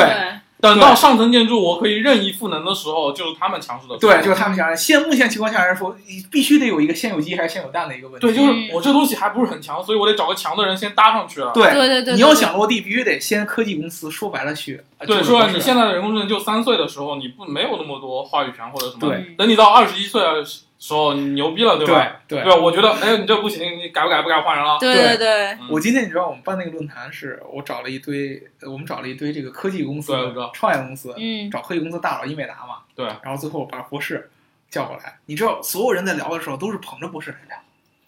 [0.62, 4.12] 等到上层建筑我可以任意赋能的时候，就是他们强势的时候。
[4.12, 8.24] 对，就是他们强势，现目前情况下来说，你必须得有一个先有鸡还是先有蛋的一个问题。
[8.24, 11.50] 对，就是嗯我这东西还不是很强，所以我得找个强的人先搭上去了。
[11.52, 14.80] 对对对对，你要想落地，必须得先科技公司，说白了去。
[14.98, 19.00] 呃对，说你现在的人工智能就三岁的时候，你不没有那么多话语权或者什么。
[19.00, 20.22] 对等你到二十一岁
[20.82, 22.20] 的时候，你牛逼了，对吧？
[22.26, 22.60] 对对对？
[22.60, 24.76] 我觉得，哎，你这不行，你改不改不改换人了。
[24.80, 30.12] 对对对我今天你知道我们办那个论坛是，我找了一堆，呃我们找了一堆这个科技公司
[30.52, 34.28] 创业公司，嗯找科技公司大佬英伟达嘛，对，然后最后把博士
[34.70, 35.18] 叫过来。
[35.26, 37.56] 你知道，所有人在聊的时候都是捧着博士来聊。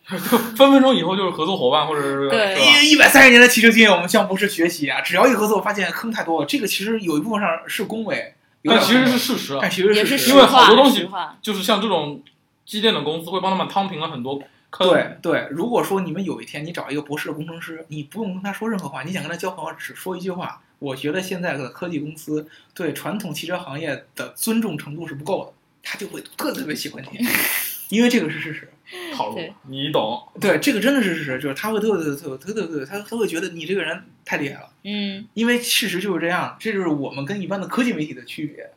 [0.55, 2.61] 分分钟以后就是合作伙伴，或者是对？
[2.61, 5.01] 一一百三十年的汽车经验，我们向博士学习啊！
[5.01, 6.47] 只要一合作，发现坑太多了。
[6.47, 11.09] 这个其实有一部分上是恭维，但其实是事实啊，但其实是事实，因为好多东西
[11.41, 12.21] 就是像这种
[12.65, 14.89] 机电的公司会帮他们趟平了很多坑。
[14.89, 25.53] 对对，如果说你们有一天你找一个博士的工程师，你不用跟他说任何话，你想跟他交朋友，只说一句话，我觉得现在的科技公司对传统汽车行业的尊重程度是不够的，
[25.83, 27.19] 他就会特别特别喜欢你，
[27.91, 28.69] 因为这个是事实。
[29.15, 30.23] 套路，你懂。
[30.39, 38.71] 对，这个真的是事实，就是他会特别特别特别特别特别，他他会觉得你这个人太厉害了，嗯因为事实就是这样，这就是我们跟一般的科技媒体的区别。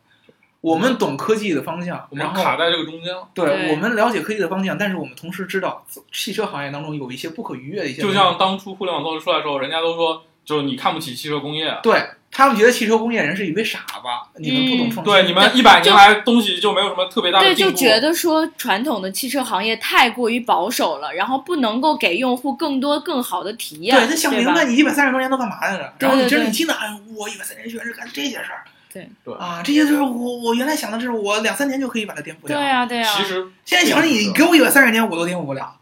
[0.67, 3.13] 我们懂科技的方向，我们然后卡在这个中间。
[3.13, 3.71] 了，对对。
[3.71, 17.71] 我们了解科技的方向，但是我们同时知道汽车行业当中有一些不可逾越的一些，就像当初互联网造车出来的时候，人家都说，就是你看不起汽车工业，对他们觉得汽车工业人是一堆傻子，你们不懂创新，对你们一百年来东西就没有什么特别大的对，进步。
[17.71, 29.09] 就觉得说传统的汽车行业太过于保守了，然后不能够给用户更多更好的体验，对他想明白你一百三十多年都干嘛来着，然后你今儿你进来，哎我一百三十年居然是干这些事儿，对。
[29.23, 29.33] 对。
[29.35, 35.75] 啊，这些就是我我原来想的是我两三年就可以把它颠覆掉，对啊对啊，其实现在想着你给我一百三十年我都颠覆不了，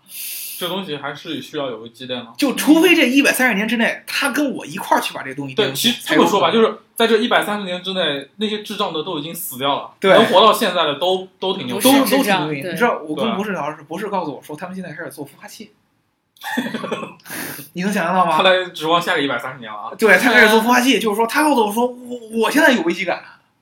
[0.58, 2.28] 这东西还是需要有个积淀的。
[2.38, 11.84] 就除非这一百三十年之内他跟我一块儿去把这东西颠对，覆，其实这么说吧，就是在这一百三十年之内，那些智障的都已经死掉了，对能活到现在的都都挺牛逼。
[11.84, 15.72] 都都挺对，对你知道，我跟博士聊的是，博士告诉我说，他们现在开始做孵化器，
[17.74, 18.50] 你能想象到他吗？
[18.50, 23.22] 来指望下个一百三十年了啊，对他开始做孵化器，就是说他告诉我说，我我现在有危机感，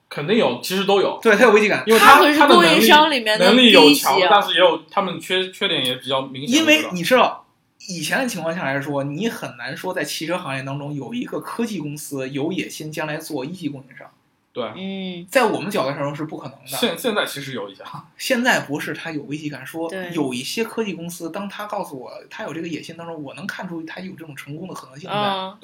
[0.09, 6.59] 肯定有，其实都有，对他有危机感，因为他他是供应他的能力商里面的能力有强但是也有他们缺缺点也比较明显。
[6.59, 7.45] 因为你知道，
[7.89, 14.07] 以前的情况下来说，你很难说在汽车行业当中有一个科技公司有野心将来做一级供应商，
[14.53, 15.27] 对，嗯。
[15.29, 16.67] 在我们角度上说是不可能的。
[16.67, 17.83] 现现在其实有一些，
[18.17, 20.11] 现在不是他有危机感，说对。
[20.13, 25.15] 有一些科技公司，当他告诉我他有这个野心当中，我能看出他有这种成功的可能性在。
[25.15, 25.57] 嗯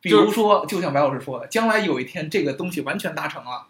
[0.00, 3.66] 比如说，就像白老师说的，将来有一天这个东西完全达成了，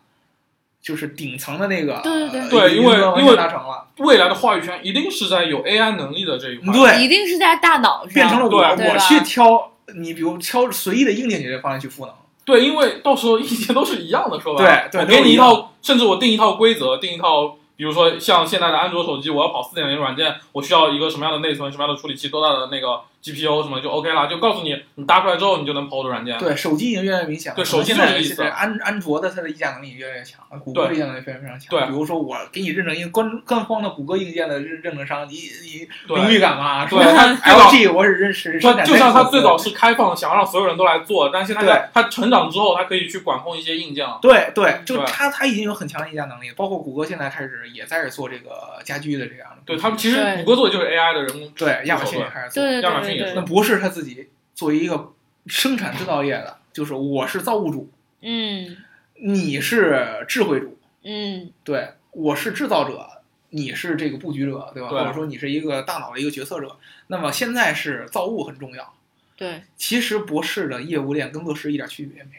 [0.83, 2.41] 就是顶层的那个，对对对。
[2.41, 6.71] 呃对因为因为达成了，未来的话语权一定是在有 AI 能力的这一块。
[6.71, 8.13] 对，一定是在大脑上。
[8.13, 8.91] 变成了我对。
[8.91, 12.15] 我去挑你，比如挑随意的硬件解决方案去赋能，
[12.49, 26.39] 对，因为到时候意见都是一样的，说白了，对对我给你一套，甚至我定一套规则，定一套，比如说像现在的安卓手机，我要跑四点零软件，我需要一个什么样的内存，什么样的处理器，多大的那个 GPU 什么就 OK 了，就告诉你，你搭出来之后，你就能跑我的软件。
[26.39, 27.57] 对，手机已经越来越明显了。
[27.57, 31.69] 对手机现在就是这意思安安卓的它的议价能力越来越强，谷歌的对议价能力非常非常强。
[31.71, 36.87] 对比如说我给你认证一个官官方的谷歌硬件的认认证商，你你荣誉感吗？
[36.87, 44.19] 对它 LG 我是认识它就像它最早是开放，想让所有人都来做，但现在它它成长之后，它可以去管控一些硬件了。
[44.23, 49.57] 对对，就它它已经有很强的议价能力，包括谷歌现在开始也在做这个家居的这样的。
[49.67, 52.65] 对他们其实谷歌做的就是 AI 的人工对亚马逊也开始做。
[52.65, 55.13] 亚马逊那博士他自己作为一个
[55.47, 57.91] 生产制造业的，就是我是造物主，
[58.23, 58.77] 嗯
[59.21, 64.89] 你是智慧主，嗯对，我是制造者，你是这个布局者，对吧？
[64.89, 66.77] 对或者说你是一个大脑的一个决策者。
[67.09, 68.95] 那么现在是造物很重要。
[69.37, 72.31] 对，其实博士的业务链跟乐视一点区别也没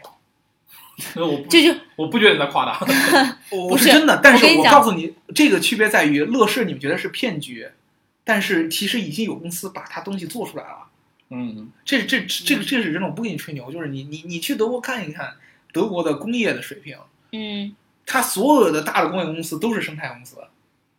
[1.16, 2.78] 有， 我不这就我不觉得你在夸大。
[3.52, 4.20] 我不是是真的。
[4.22, 7.70] 但是我告诉你，这个区别在于乐视你们觉得是骗局，
[8.30, 10.86] 但是其实已经有公司把它东西做出来了。
[11.32, 15.34] 嗯，这这这个这是真的，我不给你吹牛，就是你你你去德国看一看
[15.74, 16.96] 德国的工业的水平，
[17.32, 17.76] 嗯
[18.06, 20.38] 它所有的大的工业公司都是生态公司。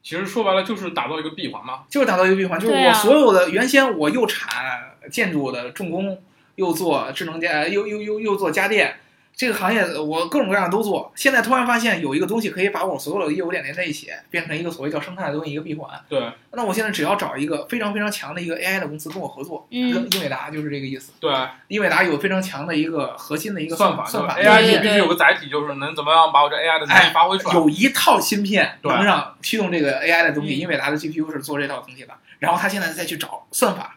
[0.03, 1.85] 其实说白了就是打造一个闭环嘛。
[1.89, 6.21] 就是打造一个闭环，就是我所有的原先我又产建筑的重工，
[6.57, 8.97] 又做智能家，又又又又做家电，
[9.41, 11.11] 这个行业我各种各样都做。
[11.15, 15.99] 现在突然发现有一个东西可以把我所有的业务链连在一起，变成一个所谓叫生态的东西，一个闭环。
[16.11, 21.13] 对那我现在只要找一个非常非常强的一个 AI 的公司跟我合作，嗯跟英伟达就是这个意思。
[21.19, 21.35] 对，
[21.69, 27.55] 英伟达有非常强的一个核心的一个算法法算法 AI 必须有个载体，就是能怎么样把我这 AI 的能力发挥出来。
[27.55, 32.13] 有一套芯片对能让驱动这个 AI 的东西，嗯英伟达的 GPU 是做这套东西的。
[32.41, 33.97] 然后他现在再去找算法，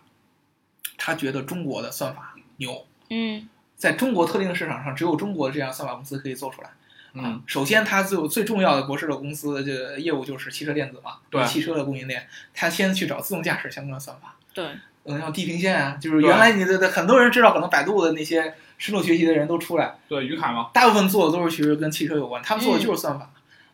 [0.97, 3.49] 他觉得中国的算法牛，嗯
[3.83, 6.69] 在中国特定的市场上，只有中国这样算法公司可以做出来。
[7.15, 14.35] 嗯，首先，它最最重要的博士的公司这个业务就是汽车电子嘛，对汽车的供应链，他先去找自动驾驶相关的算法。
[14.53, 14.63] 对，
[15.03, 23.29] 嗯，像地平线啊，就是原来你的的很多人知道，可能百度的那些深度学习的人都出来，对，于凯嘛，大部分做的都是其实跟汽车有关，他们做的就是算法。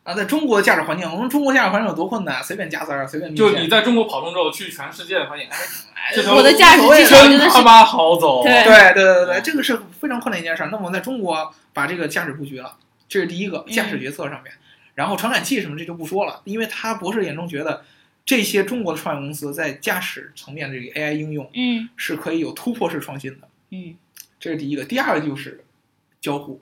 [0.09, 2.43] 啊，在中国的驾驶环境，我们中国驾驶环境有多困难？
[2.43, 8.41] 随便加塞儿，随便就你在中国跑通之后，去全世界发现，哎，这条我的驾驶无所谓技巧真的他妈好走。
[8.43, 10.69] 对对对对对，这个是非常困难一件事儿。
[10.71, 12.75] 那么我们在中国把这个驾驶布局了，
[13.07, 14.51] 这是第一个嗯驾驶决策上面。
[14.95, 17.83] 然后传感器什么这就不说了，因为他博士眼中觉得
[18.25, 23.95] 这些中国的创业公司在驾驶层面的这个 AI 应用嗯是可以有突破式创新的，嗯
[24.39, 24.83] 这是第一个。
[24.83, 25.63] 第二个就是
[26.19, 26.59] 交互，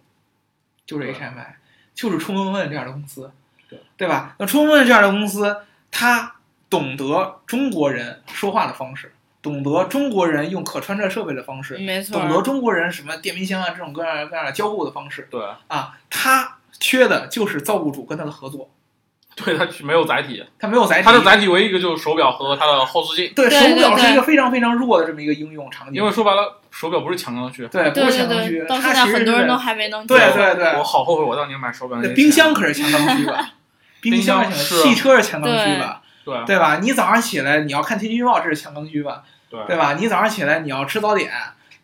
[0.85, 1.53] 就是 HMI，
[1.97, 3.31] 就是冲锋问这样的公司，
[3.67, 4.35] 对对吧？
[4.37, 5.57] 那冲锋问这样的公司，
[5.89, 6.35] 他
[6.69, 18.69] 懂得中国人说话的方式，懂得中国人用可穿戴设备的方式，没错懂得中国人什么电冰箱啊这种各样各样的交互的方式对啊，他缺的就是造物主跟他的合作。
[19.45, 23.31] 对，它没有载体，它没有载体，它的载体唯一一个就是手表和它的后视镜。
[23.35, 27.67] 对对手表是一个非常非常弱的这么一个应用场景，因为说白了，手表不是强刚需。
[27.67, 33.51] 对不对对是强刚需对，，到它其实现在很多人都还没能对对对我好后悔我当年买手表那冰箱可是强刚需吧？
[34.01, 36.01] 冰箱是是汽车是强刚需吧？
[36.25, 36.79] 对对吧？
[36.81, 39.21] 你早上起来你要看天气预报，这是强刚需吧？
[39.49, 39.93] 对对吧？
[39.99, 41.31] 你早上起来你要吃早点，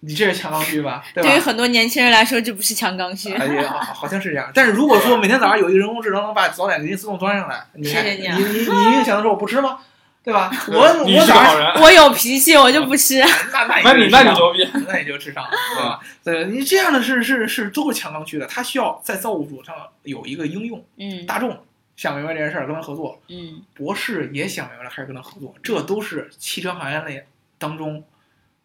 [0.06, 1.04] 你这是强刚需吧？
[1.14, 1.30] 对吧？
[1.30, 3.34] 对于很多年轻人来说，这不是强刚需。
[3.34, 4.52] 哎呀， 好好像是这样。
[4.54, 9.80] 但是如果说每天早上有一个人工智能能把早点给你自动端上来，你谢谢你啊你你你一定想着说我不吃吗？
[10.24, 10.50] 对吧？
[10.72, 13.20] 我我早上我有脾气，我就不吃。
[13.52, 14.66] 那那那你那你牛逼。
[14.88, 15.46] 那你就智商，
[15.76, 16.00] 对吧？
[16.24, 20.82] 对你这样的是是是都是强刚需的，它需要在造物主上有一个应用。
[20.98, 21.58] 嗯大众
[21.98, 25.54] 想明白这件事儿，跟他合作；嗯博士也想明白了，开始跟他合作。
[25.62, 27.26] 这都是汽车行业内
[27.58, 28.02] 当中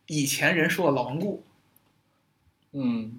[0.09, 1.45] 以前人说的老顽固，
[2.73, 3.13] 嗯，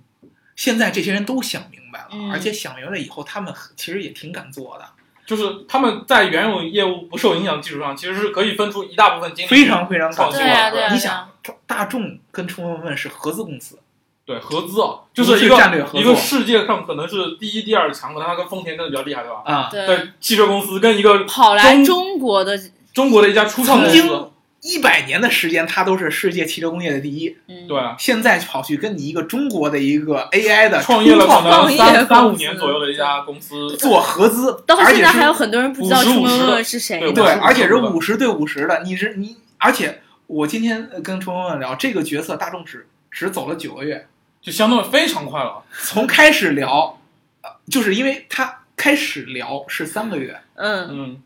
[0.55, 2.31] 现在这些人都想明白了，嗯。
[2.31, 4.85] 而且想明白了以后，他们其实也挺敢做的，
[5.25, 10.25] 就是他们在原有业务不受影响的基础上，其实是可以分出一大部分精力非常非常敢做。
[10.25, 11.29] 创新对啊对啊你想，
[11.65, 13.79] 大众跟冲锋问是合资公司，
[14.25, 19.43] 对合资啊，就是一个战略合作一个世界上可能是第一、第二强，可能它跟丰田真的比较厉害，对吧？
[19.45, 22.59] 啊，对，对，汽车公司跟一个跑来中中国的，
[22.93, 24.28] 中国的一家初创公司，经
[24.61, 27.35] 一百年的时间，它都是世界汽车工业的第一。
[27.47, 37.25] 嗯，对，现在跑去跟你一个中国的一个 AI 的创业了可能三三五年左右的一家公司， 做合资， 到而且是现在还有很多人不知道50出门问50问是谁对。
[37.25, 38.81] 而且是50五十对五十的。
[38.83, 44.07] 你是你，而且我今天呃跟冲锋问聊这个角色，大众只只走了九个月，
[44.41, 45.63] 就相当于非常快了。
[45.71, 46.99] 从开始聊，
[47.41, 51.21] 呃就是因为他开始聊是三个月，嗯，嗯，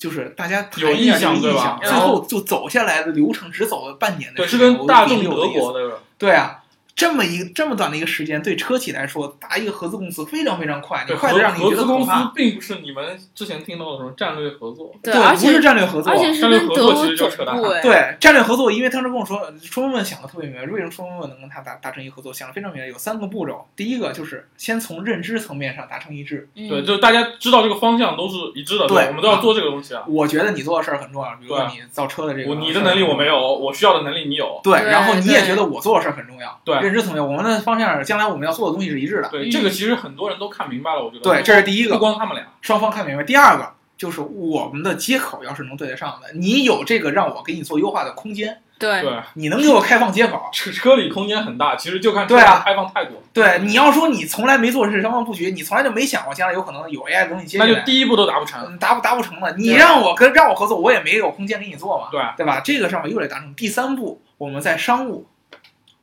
[0.00, 6.59] 就是大家有一下意向对吧这个意向，嗯最后就走下来的流程只走了半年的对，时间，是跟大众德国的，对啊。
[7.00, 12.10] 这么一这么短的一个时间，对车企来说，打一个合资公司非常非常快，你快的让你觉得合资公司。
[12.34, 23.66] 并不是你们之前听到的什么战略合作，对，而不是战略合作，而且是战略跟德国合作其实就总扯淡对战略合作，因为当时跟我说，冲锋问想的特别明白，为什么冲锋问能跟他达达成一个合作，想的非常明白，有三个步骤。
[23.74, 30.04] 第一个就是先从认知层面上达成一致，嗯对，就是大家知道这个方向都是一致的，对我们都要做这个东西啊。
[30.06, 33.30] 我觉得你做的事儿很重要，比如说你造车的这个，你的能力我没。
[33.30, 34.60] 有，我需要的能力你有。
[34.60, 41.22] 对，然后你也觉得我做的事儿很重要，对认知层面，我们的方向将来我们要做的东西是一致的，对，嗯这个其实很多人都看明白了，我觉得。
[41.22, 42.44] 对，这是第一个不，光他们俩。
[42.60, 43.22] 双方看明白。
[43.22, 53.22] 第二个就是我们的接口要是能对得上的，你有这个让我给你做优化的空间，对对，你能给我开放接口，车车里空间很大，其实就看车对啊开放态度。
[53.32, 58.60] 对，你要说你从来没做这双方布局，你从来就没想过将来有可能有 AI 的东西接进来，那就第一步都达不成。
[58.66, 59.54] 嗯达不达不成了。
[59.58, 62.60] 你让我跟让我合作，我也没有空间给你做嘛，对对吧？
[62.64, 63.54] 这个上面又得达成。
[63.54, 65.26] 第三步，我们在商务，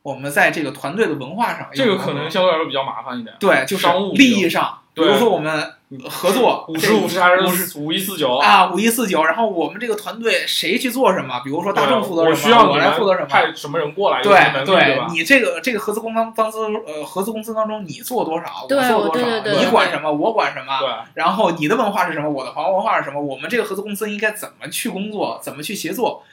[0.07, 3.35] 我们在这个团队的文化上，这个可能相对来说比较麻烦一点。
[3.41, 5.73] 对，就是商务利益上，比如说我们
[6.09, 8.37] 合作五十五十还是五是五一四九？
[8.37, 11.41] 啊，五一四九，然后我们这个团队谁去做什么？
[11.43, 13.25] 比如说大众负责我什么，我需要你来负责什么？
[13.25, 14.31] 派什么人过来，对
[14.63, 14.97] 对？
[15.09, 26.23] 你这个这个合资公当当资呃合资公司当中，你做多少，我做多少，你管什么，我管什么，对，然后你的文化是什么，我的行文化是什么，我们这个合资公司应该怎么去工作，怎么去协作，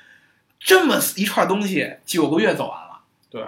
[0.61, 3.01] 这么一串东西，九个月走完了。
[3.29, 3.43] 对。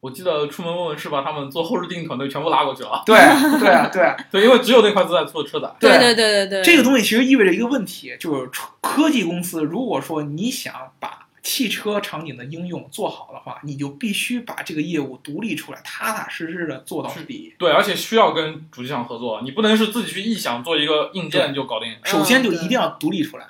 [0.00, 3.02] 我记得出门问问是把他们做后视镜团队全部拉过去了。
[3.04, 3.16] 对
[3.58, 5.68] 对啊对啊，对，因为只有那块资在做车载。
[5.80, 17.54] 对对对对对对，这个东西其实意味着一个问题，就是科科技公司如果说你想把汽车场景的应用做好的话，你就必须把这个业务独立出来，踏踏实实的做到底。
[17.58, 23.46] 对，而且需要跟主机厂合作，你不能是自己去臆想做一个硬件就搞定，首先就一定要独立出来。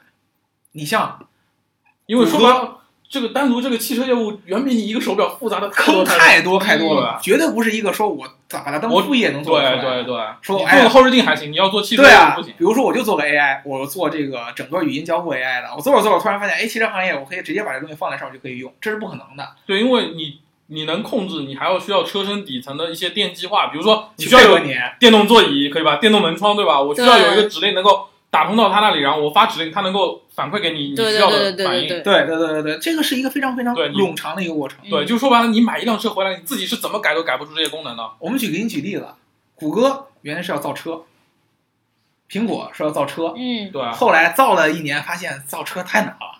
[0.73, 1.27] 你像
[2.07, 2.79] 因为说白了，
[3.09, 9.83] 这个单独这个汽车业务远比你一个手表复杂的坑太多多太多了，绝对不是一个说我咋把它当我副业能做得出来。
[9.83, 12.53] 对对对，说做个后视镜还行，你要做汽车对啊不行，。
[12.59, 19.49] 比如说我就做个 AI，我做这个整个语音交互 AI 的，我做着做着突然发现，哎，汽车行业我可以直接把这东西放在上面就可以用，这是不可能的。
[19.67, 24.59] 对，因为你你能控制，你还要需要车身底层的一些电机化，比如说你需要有
[25.01, 25.97] 电动座椅，可以吧？
[25.97, 26.79] 电动门窗，对吧？
[26.79, 31.89] 我需要有一个指令能够打通到他那里，然后我发指令，他能够反馈给你你需要的反应。
[31.89, 34.79] 对对对对对对，这个是一个非常非常对冗长的一个过程。
[34.91, 38.11] 对，就说白了，你买一辆车回来，你自己是怎么改都改不出这些功能的。
[38.19, 39.09] 我们举给你举例子，
[39.55, 41.03] 谷歌原来是要造车，
[42.31, 46.39] 苹果是要造车，嗯，对，后来造了一年，发现造车太难了，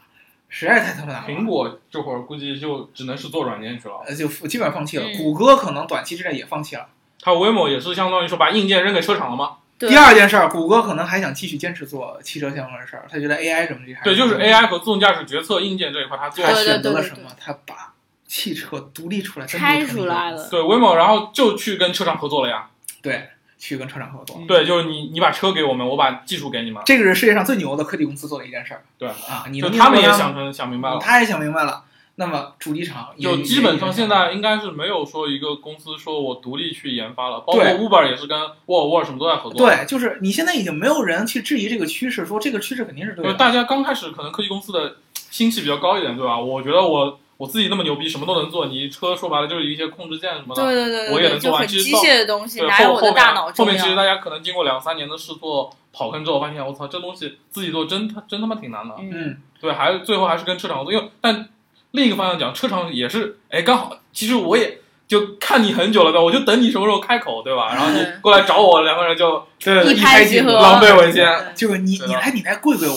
[0.51, 1.29] 实在是太他妈难了。
[1.29, 3.95] 苹果这会儿估计就只能是做软件去了。
[4.07, 6.87] 呃就基本上放弃了，嗯谷歌可能短期之内也放弃了。
[7.21, 9.57] 它 Waymo 也是相当于说把硬件扔给车厂了吗？
[9.79, 14.03] 对第二件事儿，谷歌可能还想继续坚持做汽车相关的事儿，他觉得 AI 这么厉害。
[14.03, 17.31] 对，就是 AI 和自动驾驶决策硬件这一块，他做他选择了什么？
[17.39, 17.95] 他把
[18.27, 20.49] 汽车独立出来，拆出来了。
[20.51, 22.69] 对 Waymo，然后就去跟车厂合作了呀。
[23.01, 24.37] 对，去跟车厂合作。
[24.41, 28.83] 嗯对，就是你你把车给我们，我把技术给你们，这个是世界上最牛的科技公司做的一件事儿。
[28.99, 30.99] 对啊，你就他们也想成想明白了。
[31.01, 31.85] 他也想明白了。
[32.21, 34.09] 那么主机厂也就基本上现。
[34.09, 39.69] 在应该是没有说一个公司说我独立去研发了，包括对 Uber 也是跟沃尔沃什么都在合作。
[39.69, 43.25] 对，，就是你现在已经没有人去质疑这个趋势，说这个趋势肯定是对的。
[43.25, 46.41] 就是大家刚开始可能科技公司的心气比较高一点，对吧？
[46.41, 50.63] 我觉得我我自己那么牛逼，什么都能做，你车说白了就是一些控制键什么的。
[50.63, 53.95] 对对对我也能做完很机其实到械的东西，对，哪有我的后后面大脑重后面其实？
[53.95, 58.95] 大家可能经过两三年的试做跑坑之后，发现我操，这东西自己做真他真他妈挺难的。
[58.99, 61.49] 嗯，嗯，对，还最后还是跟车厂合作，因为但
[61.93, 66.25] 另一个方向讲，车厂也是，哎，刚好，其实我也就看你很久了，对吧？
[66.25, 67.75] 我就等你什么时候开口，对吧？
[67.75, 72.97] 然后你过来找我，两个人就对一拍即合，狼狈为奸就是你你来你来跪跪我，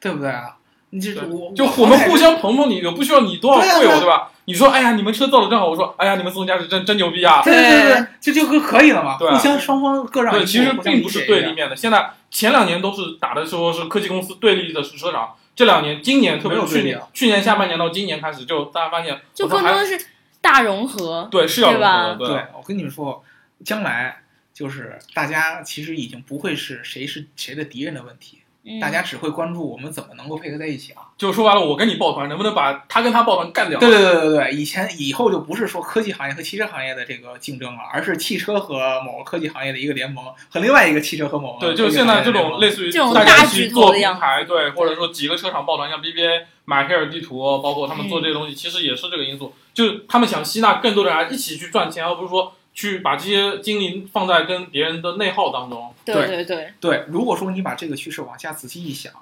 [0.00, 0.54] 对不对啊？
[0.90, 4.30] 你这对我就我们互相捧捧你，也不需要你多少跪我，对吧？
[4.46, 7.42] 你说，哎呀，你们车造的真好，我说，哎呀，你们自动驾驶真真牛逼啊！
[7.44, 11.76] 对对对这，就就可可以了嘛，对啊互相双方各让一对，其实并不是对立面的。
[11.76, 20.06] 现在前两年都是打的时候是科技公司对立的是车厂，这两年今年特别是去年没有对立啊去年下半年到今年开始，就大家发现，就更多的是
[20.40, 21.26] 大融合。
[21.32, 21.80] 对是要融
[22.16, 23.24] 合对我跟你们说，
[23.64, 24.22] 将来
[24.54, 31.07] 就是大家其实已经不会是谁是谁的敌人的问题，嗯大家只会关注我们怎么能够配合在一起啊。
[31.18, 33.80] 就说白了，我跟你抱团，能不能把他跟他抱团干掉？
[33.80, 55.92] 对对对对对，以前以后就不是说科技行业和汽车行业的这个竞争了，而是汽车和某个科技行业的一个联盟和另外一个汽车和某个对，就是现在这种类似于大家一起做平台，对，或者说几个车厂抱团，像 BBA 买黑尔地图，包括他们做这些东西，其实也是这个因素，就是他们想吸纳更多的人一起去赚钱，而不是说去把这些精力放在跟别人的内耗当中。
[56.04, 59.12] 对对对对，对，如果说你把这个趋势往下仔细一想，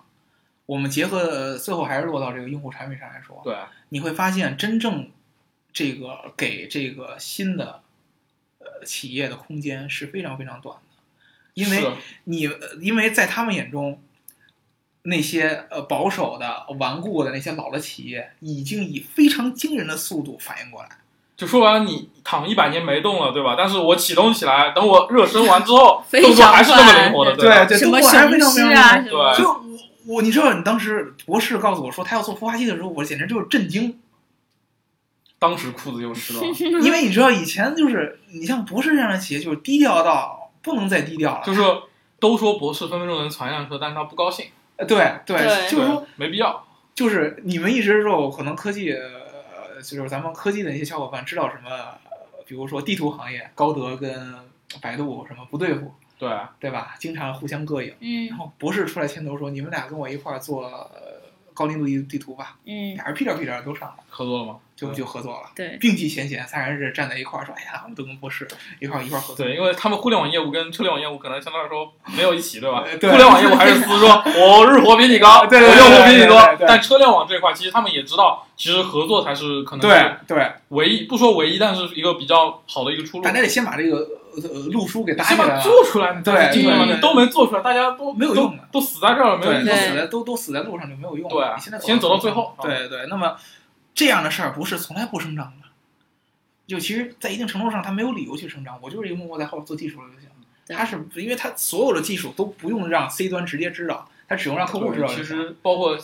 [0.67, 3.57] 我们结合呃最后还是落到这个用户产品上来说，对，
[3.89, 5.11] 你会发现真正
[5.73, 7.81] 这个给这个新的
[8.59, 11.03] 呃企业的空间是非常非常短的，
[11.55, 11.93] 因为
[12.25, 14.01] 你呃因为在他们眼中，
[15.03, 20.89] 那些呃保守的、顽固的那些老的企业，已经以非常惊人的速度反应过来。
[21.37, 23.55] 就说完了，你躺一百年没动了，对吧？
[23.57, 27.67] 但是我启动起来，等我热身完之后， 动作还是那么灵活的，对？
[27.67, 29.63] 对，什么动作还是非常非常啊对就
[30.07, 33.99] 我我你知道，你当时博士告诉我说他要做孵化器的时候，我简直就是震惊，
[35.39, 36.41] 当时裤子就湿了。
[36.83, 41.45] 因为你知道以前就是你像博士这样的企业，就是低调到不能再低调了。
[41.45, 41.61] 就是
[42.19, 44.47] 都说博士分分钟能传上车，但是他不高兴，
[44.77, 44.97] 呃对
[45.27, 46.65] 对，对就是说没必要。
[46.95, 54.35] 就是你们一直说可能科技，呃，就是咱们科技的一些小伙伴知道什么，呃比如说地图行业，高德跟
[54.81, 56.95] 百度什么不对付，对，对吧？
[56.99, 57.95] 经常互相膈应。
[58.01, 60.91] 嗯然后博士出来牵头说：“你们俩跟我一块儿做、呃、
[61.55, 64.57] 高精度地地图吧。”嗯，俩人屁颠屁颠都上了，合作了吗？
[64.77, 65.51] 就就合作了。
[65.55, 68.47] 对，并际闲闲，仨人是站在一块儿说：“哎呀，我们都跟博士
[68.79, 72.83] 一块儿一块儿合作。”对，因为他们互联网业务跟车联网业务可能相对来说没有一起，对吧？
[72.85, 76.67] 呃对互联网业务还是私说，我日活比你高， 对对对我用户比你多对对对。
[76.69, 83.25] 但车联网这块，其实他们也知道，其实合作才是可能对是对，唯一，不说唯一，但是一个比较好的一个出路。
[83.25, 84.07] 大家得先把这个
[84.43, 85.63] 呃路书给搭先把起来了。
[85.63, 91.55] 做出来，你对对都没做出来，大家都都没有用的都死在这儿了，没有对，都死在都都死在路上就没有用了。
[91.57, 93.07] 对现在先走到最后对对对。
[93.09, 93.37] 那么
[93.95, 95.69] 这样的事儿不是从来不生长的，
[96.67, 98.79] 就其实，在一定程度上，它没有理由去生长。
[98.83, 100.29] 我就是一个默默在后边做技术的就行。
[100.67, 105.07] 对它是因为它所有的技术都不用让 C 端直接知道，它只用让客户知道。
[105.07, 105.97] 其实包括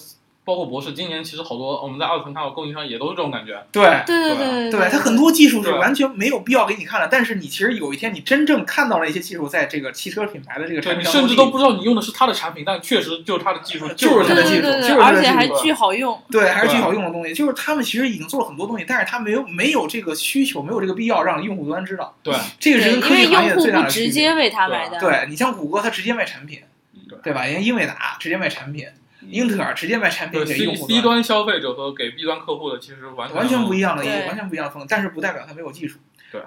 [0.45, 3.64] 包括博士，今年其实好多我们在二层看到供应商也都是这种感觉。
[3.70, 16.20] 对对对对它很多技术是完全没有必要给你看的，但是你其实有一天你真正看到了一些技术在这个汽车品牌的这个产品上甚至都不知道你用的是它的产品，但确实就是它的技术，就是它的技术对对对对，就是而且还巨好用。
[16.30, 17.32] 对，还是巨好用的东西。
[17.32, 22.14] 就是他们其实已经做了很多东西，但是他没有没有这个需求，没有这个必要让用户端知道。
[22.22, 24.09] 对这个是科技行业最大的区别。
[24.09, 25.01] 直接为他买单。
[25.01, 26.61] 对你像谷歌，它直接卖产品，
[27.09, 27.45] 对对吧？
[27.45, 31.23] 人家英伟达直接卖产品，嗯英特尔直接卖产品给用户 C 端。
[31.23, 35.99] 消费者和给 B 端客户的其实完全完全不一样的，也完全不一样的风格，但是不代表它没有技术。
[36.31, 36.41] 对，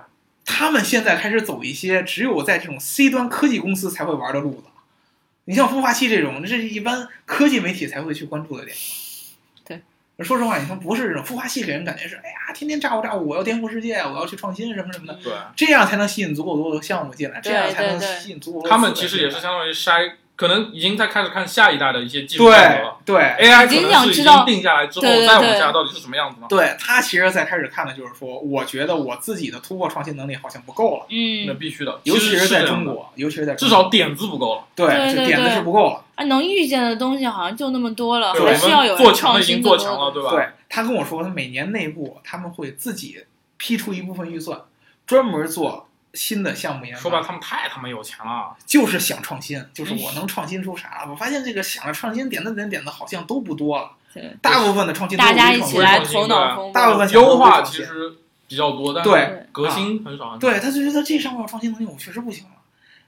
[0.43, 4.67] 他们现在开始走一些只有在这种 C 端科技公司才会玩的路子。
[5.45, 8.75] 你像孵化器这种，这是一般科技媒体才会去关注的点。
[9.63, 9.79] 对，
[10.23, 22.97] 说实话，你像博士这种孵化器，给人感觉是，哎呀，天天炸呼炸呼，我要颠覆世界，我要去创新什么什么的，对，这样才能吸引足够多的项目进来，这样才能吸引足够多的他们其实也是相当于筛，可能已经在开始看下一代的一些技术了。
[23.05, 26.47] 对 AI 已经可能是已想知道经定下来之后，再往下到底是什么样子呢？
[26.49, 34.65] 对，他其实在开始看的就是说，我觉得我自己的突破创新能力好像不够了，嗯，那必须的，尤其是在中国，尤其是在中至少点子不够了。
[34.75, 34.87] 对，
[35.25, 36.03] 点子是不够了。
[36.15, 40.31] 啊，能预见的东西好像就那么多了，对还是要有做强的已经新做强了，对吧？
[40.31, 43.23] 对他跟我说，他每年内部他们会自己
[43.57, 44.59] 批出一部分预算，
[45.05, 47.01] 专门做新的项目研发。
[47.01, 48.55] 说白了，他们太他妈有钱了。
[48.65, 51.05] 就是想创新，就是我能创新出啥？
[51.09, 56.71] 我发现这个想着创新点子点点的好像都不多了，对大部分的创新都大是创新家一起来创新头脑风暴。
[56.71, 58.15] 大部分优化其实
[58.47, 60.37] 比较多，但对是革新很少。
[60.37, 62.51] 对，他就觉得这上面有创新能力，我确实不行了，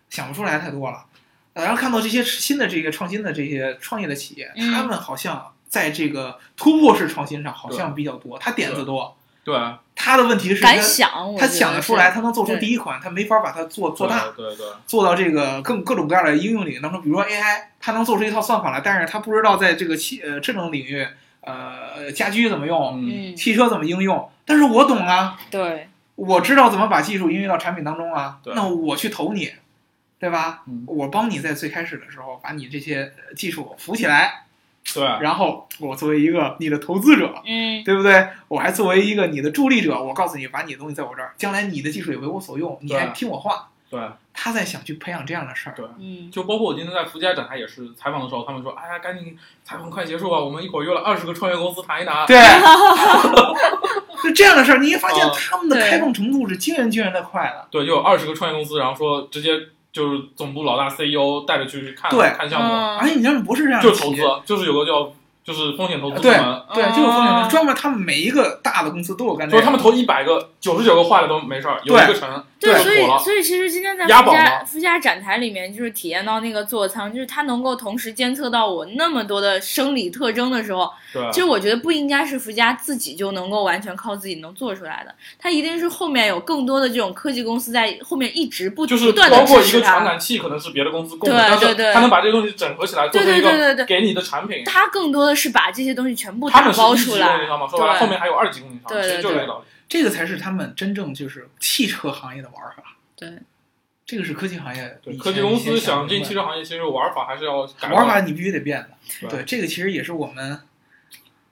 [0.09, 1.05] 想不出来太多了。
[1.53, 9.57] 呃然后看到这些新的这个创新的这些创业的企业，嗯他们好像在这个突破式创新上好像比较多，他点子多，对
[9.95, 16.79] 他的问题是敢他想，他想得出来，他能做出第一款，他没法把它做做大，对对对，做到这个更各种各样的应用领域。
[16.81, 21.07] 当中，比如说 AI，他能做出一套算法来，但是他不知道在这个汽呃智能领域，
[21.39, 23.01] 呃家居怎么用，
[23.37, 28.53] 汽车怎么应用，但是我懂啊，对，我知道怎么把技术应用到产品当中啊，对。
[28.53, 29.53] 那我去投你，
[30.19, 30.63] 对吧？
[30.67, 30.83] 嗯。
[30.85, 34.46] 我帮你在最开始的时候把你这些呃技术扶起来，
[34.93, 38.27] 对，然后我作为一个你的投资者，嗯，对不对？
[38.47, 43.69] 我还作为一个你的助力者，我告诉你，把你的东西在我这儿，将来你的技术也为我所用，你还听我话。
[43.89, 43.97] 对，
[44.33, 52.25] 他在想去培养这样的事儿，对嗯，就包括我今天在福佳展，台也是采访的时候，他们说，哎呀，赶紧采访快结束吧，我们一会儿约了二十个创业公司谈一谈。
[52.27, 52.37] 对，
[54.23, 57.65] 就这样的事儿，你也发现哦他们的开放程度是惊人惊人的快的。
[57.71, 59.51] 对，就有二十个创业公司，然后说直接
[59.97, 62.97] 就是总部老大 CEO 带着去看看项目，嗯。
[62.99, 65.11] 而且你像不是这样就投资就是有个叫
[65.47, 69.61] 就是风险投资部对门，对，就是风险投资，专门他们每一个大的公司都有干这个。
[69.61, 72.97] 说他们投一百个，九十九个坏了都没事儿，有一个成，对，所以。
[73.23, 90.03] 所以其实今天在押宝富家吗富家展台里面，就是体验到那个座舱，就是它能够同时监测到我那么多的生理特征的时候，对，其实我觉得不应该是福家自己就能够完全靠自己能做出来的，它一定是后面有更多的这种科技公司在后面一直不就是不断的包括一个传。
[90.03, 94.63] 感器，可能是别的公司供的，对对对是他能把这个东西整合起来，做对对对对对个给你的产品。
[94.65, 99.65] 它更多的是把这些东西全部打包出来对后面还有二级供应商，对就是这对个道理。
[99.87, 102.97] 这个才是他们真正就是汽车行业的玩法。
[103.15, 103.29] 对，
[104.05, 108.89] 这个是科技行业科技公司想进汽车行业，其实玩法还是要改玩法，你必须得变的。
[109.21, 110.59] 对对，这个其实也是我们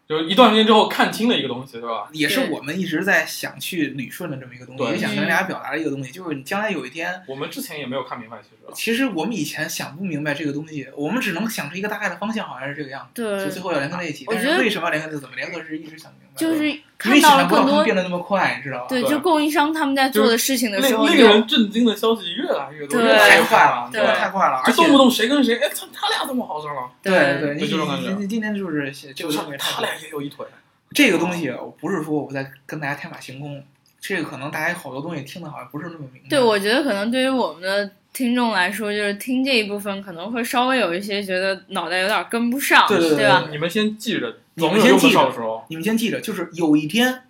[0.08, 2.08] 就是一段时间之后看清了一个东西，对吧？
[2.12, 4.92] 也是我们一直在想去捋顺的这么一个东西，对。
[4.92, 8.56] 也想跟嗯大家表达的一个东西，就是你将来有一天，我们之前也没有看明白，其实。
[8.74, 13.46] 其实我们以前想不明白这个东西，我们只能想出一个大概的方向，好像是这个样子，对。
[13.46, 14.26] 就最后要联合在一起。
[14.28, 18.86] 但是为什么要联合在怎么联合是一直想不明白，就是因看到到了更多变得那么快，你知道吗？
[18.90, 26.90] 对，就供应商他们在做的事情的时候，令令就人震惊的消息越来越多，太快了，对太快了，而动不动谁跟谁，哎，他，他俩怎么好上了？
[27.04, 30.46] 对对，你就这种感觉你你今天就是这就是个他俩也有一腿，
[30.92, 33.64] 这个东西不是说我在跟大家天马行空，
[34.00, 36.30] 这个可能大家好多东西听的好像不是那么明白。
[36.30, 43.48] 对，我觉得可能对于我们的听众来说，就是听这一部分可能会稍微有一些觉得脑袋有点跟不上，对对对吧？
[43.52, 45.66] 你们先记着，你们先记着上的时候。
[45.70, 47.24] 你们先记着，就是有一天，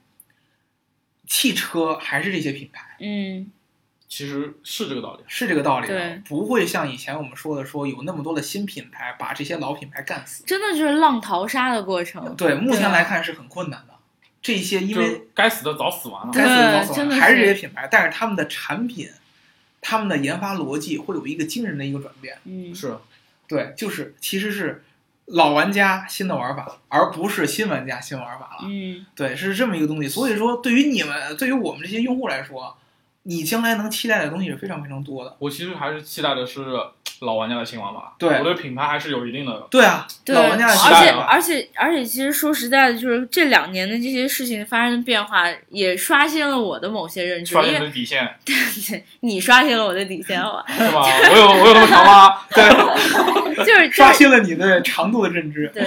[1.27, 3.51] 汽车还是这些品牌，嗯，
[4.07, 5.23] 其实是这个道理。
[5.27, 10.43] 是这个道理对，不会像以前我们说的说有那么多的新品牌把这些老品牌干死。
[10.45, 12.35] 真的就是浪淘沙的过程。
[12.35, 13.95] 对，目前来看是很困难的。
[14.41, 16.31] 这些因为该死的早死完了。
[16.31, 19.09] 该死的早死完了还是这些品牌，但是他们的产品、
[19.81, 22.37] 他们的研发逻辑会有一个惊人的一个转变。
[22.43, 22.95] 嗯，是，
[23.47, 24.83] 对，就是其实是
[25.25, 28.67] 老玩家新的玩法，而不是新玩家新玩法了。
[28.67, 30.07] 嗯，对，是这么一个东西。
[30.07, 32.77] 所以说，对于你们，对于我们这些用户来说，
[33.27, 35.35] 你将来能期待的东西是非常非常多的。
[35.39, 36.63] 我其实还是期待的是
[37.21, 38.13] 老玩家的新玩法。
[38.19, 39.65] 对我对品牌还是有一定的。
[39.71, 47.53] 对啊，对，老玩家的期而且而且而且，其实说实在的，就是这两年的这些事情发生的变化，也刷新了我的某些认知。
[47.53, 50.65] 刷新因为你的底线 对你刷新了我的底线，好吧？
[50.71, 51.01] 是吧？
[51.31, 52.37] 我有我有那么长吗？
[52.53, 52.63] 对，
[53.55, 55.71] 就是就是刷新了你对长度的认知。
[55.73, 55.83] 对，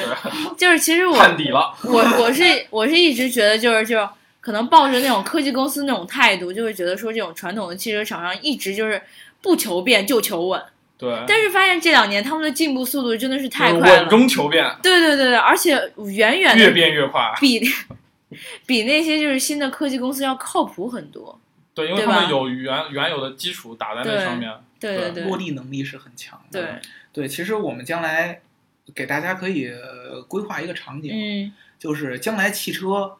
[0.58, 1.72] 就是其实我看底了。
[1.84, 4.08] 我我是我是一直觉得就是就是
[4.48, 8.98] 可能抱着那种科技公司那种态度，就会觉得说这种传统的汽车厂商一直就是
[9.42, 10.58] 不求变就求稳，
[10.96, 17.30] 对，但是发现这两年他们的进步速度真的是太快了稳，中求变，对对对对，而且远远越变越快。
[17.38, 17.60] 比
[18.64, 21.38] 比那些就是新的科技公司要靠谱很多。
[21.74, 24.50] 对，因为他们有原原有的基础打在那上面。
[24.80, 26.62] 对对对落地能力是很强的。
[26.62, 26.70] 对，
[27.12, 28.40] 对，其实我们将来
[28.94, 33.12] 给大家可以呃规划一个场景，嗯就是将来汽车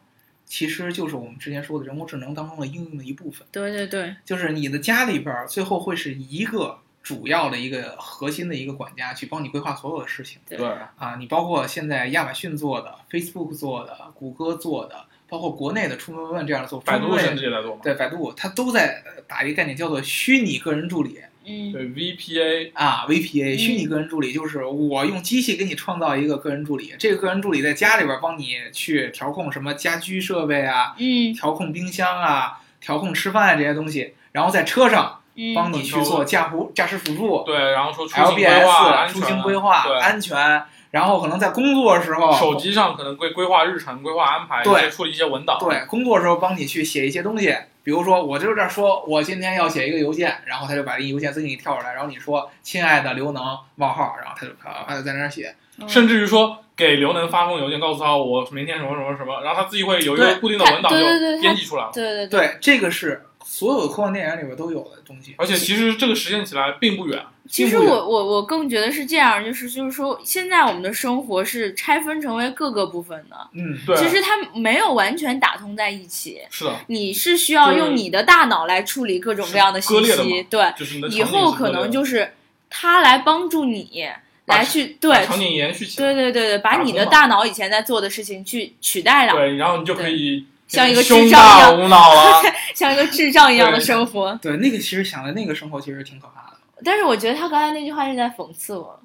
[0.49, 3.47] 其实就是我们之前说的人工智能当中的应用的一部分。
[3.51, 10.67] 对对对，就是你的家里边儿最后会是一个主要的一个核心的一个管家去帮你规划所有的事情对对，
[10.97, 17.81] 啊，你包括现在亚马逊做的、Facebook 做的、谷歌做的，包括国内的出门问问这样的做，百度甚至也在做嘛。
[17.83, 21.19] 对百度，它都在呃打一个概念叫做虚拟个人助理
[21.49, 21.71] 嗯。
[21.73, 31.33] 对 VPA，啊，VPA 嗯虚拟个人助理就是我用机器给你创造一个个人助理，这个个人助理在家里边儿帮你去调控什么家居设备啊，嗯。
[31.33, 35.53] 调控冰箱啊，调控吃饭啊这些东西，然后在车上嗯。
[35.53, 45.57] 帮你去做驾辅驾驶辅助对，然后说出行规划、安，LBS 全出行规划对，安全，然后可能在工作的时候，手机上可能规规划日程、规划安排，对处理一些文档。
[45.59, 47.55] 对，工作的时候帮你去写一些东西，
[47.89, 53.43] 比如说我就这儿说，我今天要写一个邮件，然后他就把这个邮件自己给你跳出来，然后你说亲爱的刘能
[53.73, 60.99] 冒号，然后他就啊他就在那儿写，嗯甚至于说给刘能发封邮件，告诉他我明天什么什么什么，然后他自己会有一个固定的文档就
[61.41, 61.89] 编辑出来了。
[61.91, 76.41] 对对对，这个是所有的科幻电影里边都有的东西，而且其实这个实现起来并不远，其实我我我更觉得是这样，就是就是说，现在我们的生活是拆分成为各个部分的，嗯，对，其实它没有完全打通在一起。
[76.49, 82.33] 是的，你是需要用你的大脑来处理各种各样的信息，对，就是你的以后可能就是
[82.69, 84.07] 它来帮助你
[84.45, 86.13] 来去对场景延续起来。
[86.13, 92.41] 对对对对，把你的大脑以前在做的事情去取代了，对，然后你就可以像一个智障一样大无脑了。
[92.73, 94.33] 像一个智障一样的生活。
[94.41, 98.97] 对，那个其实想的那个生活其实挺可怕的，但是我觉得他刚才那句话是在讽刺我，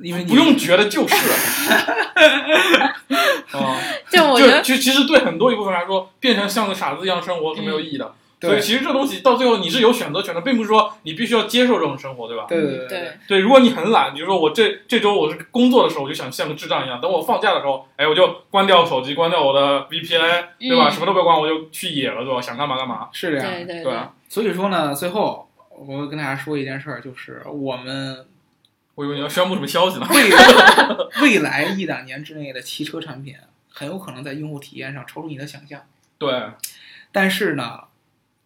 [0.00, 1.14] 因为你不用觉得就是。
[3.52, 3.76] 哦，
[4.10, 8.14] 就我觉得就其其实对很多一部分来说，变成像个傻子一样生活是没有意义的。
[8.42, 12.44] 所以对其实这东西到最后你是有选择权的，并不是说你必须要接受这种生活，对吧？
[12.48, 20.88] 对对对对对，如果你很懒，比如说我这这周我是工作的时候，我就想像个智障一样，等我放假的时候，哎，我就关掉手机，关掉我的 VPN，对吧？
[20.88, 22.40] 嗯什么都不要关，我就去野了，对吧？
[22.40, 23.08] 想干嘛干嘛。
[23.12, 28.26] 是这样，对对对啊，所以说呢，最后我跟大家说一件事儿，就是我们
[28.96, 30.06] 我以为你要宣布什么消息呢。
[30.10, 33.34] 未来 未来一两年之内的汽车产品
[33.70, 35.80] 很有可能在用户体验上超出你的想象，
[36.18, 36.30] 对，
[37.10, 37.84] 但是呢，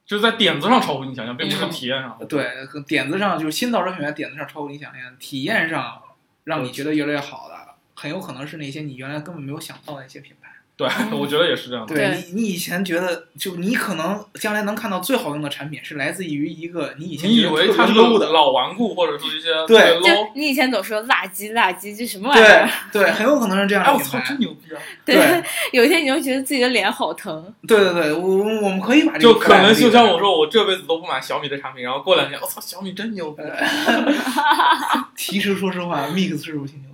[0.07, 2.17] 就是在点子上超乎你想象，并不是嗯体验上。
[2.29, 2.49] 对
[2.87, 6.01] 点子上就是新造车品牌点子上超乎你想象，体验上
[6.45, 10.46] 让你觉得越来越好的，很有可能是那些你原来根本没有想到的一些品牌。
[10.77, 11.95] 对，嗯我觉得也是这样的。
[11.95, 20.31] 对对你，你以前觉得就你可能将来能看到最好用的产品是来自于一个你以前你以为它是老顽固，或者是一些对就 low？
[20.35, 23.03] 你以前总说垃圾垃圾，这什么玩意儿对？
[23.03, 24.39] 对，很有可能是这样哎，我操，真。
[24.39, 24.79] 牛逼啊！
[25.05, 25.43] 对
[25.73, 30.27] 有一天你就觉得自己的脸好疼，对对对，我我我们可以把这个就可能就像我说。
[30.39, 33.43] 我这辈子都不买小米的产品，然后过两天，我操，小米真牛逼
[35.17, 36.91] 其实说实话，Mix 是不是挺牛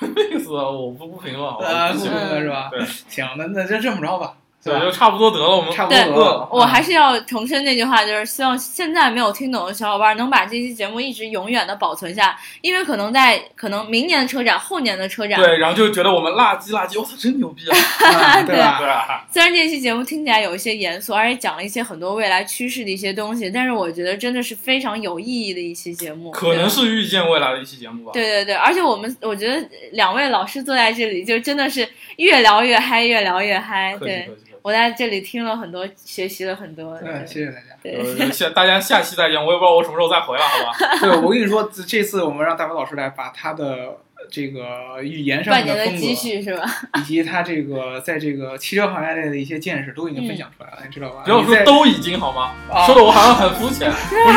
[0.00, 2.68] 逼的？，Mix 啊我不不评论，好吧呃，不不行评论是吧？
[2.70, 6.46] 对行，那那就这么着吧，对，就差不多得了，我们差不多了。
[6.52, 17.78] 我还是是要重申那句话，就是希望现在没有听懂的小伙伴能把这期节目一直永远的保存下，因为可能在可能明年的车展、后年的车展，对，然后就觉得我们垃圾垃圾，我操，真牛逼啊！
[18.10, 18.78] 啊对吧？
[18.80, 26.32] 对啊，虽然这期节目听起来有一些严肃，而且讲了一些很多未来趋势的一些东西，但是我觉得真的是非常有意义的一期节目。
[26.32, 28.10] 可能是预见未来的一期节目吧。
[28.12, 33.96] 对对对，而且我们我觉得两位老师坐在这里，就真的是越聊越嗨，越聊越嗨。
[34.00, 34.49] 对客气。
[34.62, 36.98] 我在这里听了很多，学习了很多。
[36.98, 38.30] 对，谢谢大家。
[38.32, 40.72] 下大家下期再见，我也不知道我什么时候再回来，好吧？
[41.00, 43.96] 对，我跟你说，这这次我们让大白老师来把他的
[44.30, 46.64] 这个语言上半面风格年的积，蓄是吧？
[47.00, 51.22] 以及他这个在这个汽车行业内的一些见识都已经分享出来了，你知道吧？
[51.24, 52.52] 不要说都已经好吗？
[52.70, 53.90] 啊说的我好像很肤浅。
[54.10, 54.32] 不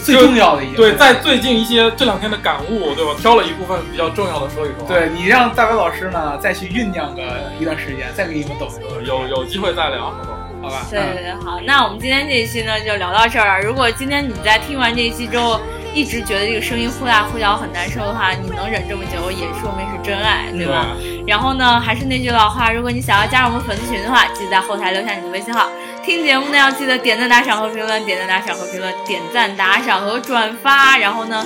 [0.12, 3.14] 最重要的一件对，在最近一些这两天的感悟，对吧？
[3.18, 7.22] 挑了一部分比较重要的说一说。，对你让大白老师呢再去酝酿个
[7.60, 10.35] 一段时间，再给你们抖一抖，有有机会再聊，好不好？
[10.68, 10.86] 好吧？
[10.90, 13.64] 对对对，好，那我们今天这一期呢就聊到这儿了。
[13.64, 15.60] 如果今天你在听完这一期之后，
[15.94, 20.94] 一直觉得这个声音忽大忽小很难受的话，你能忍这么久，也说明是真爱，对吧？
[21.26, 25.68] 然后呢，还是那句老话，如果你想要加入我们粉丝群的话，记得在后台留下你的微信号。
[26.04, 30.96] 听节目呢，要记得点赞、打赏和评论，点赞、打赏和评论，点赞、打赏和转发。
[30.98, 31.44] 然后呢，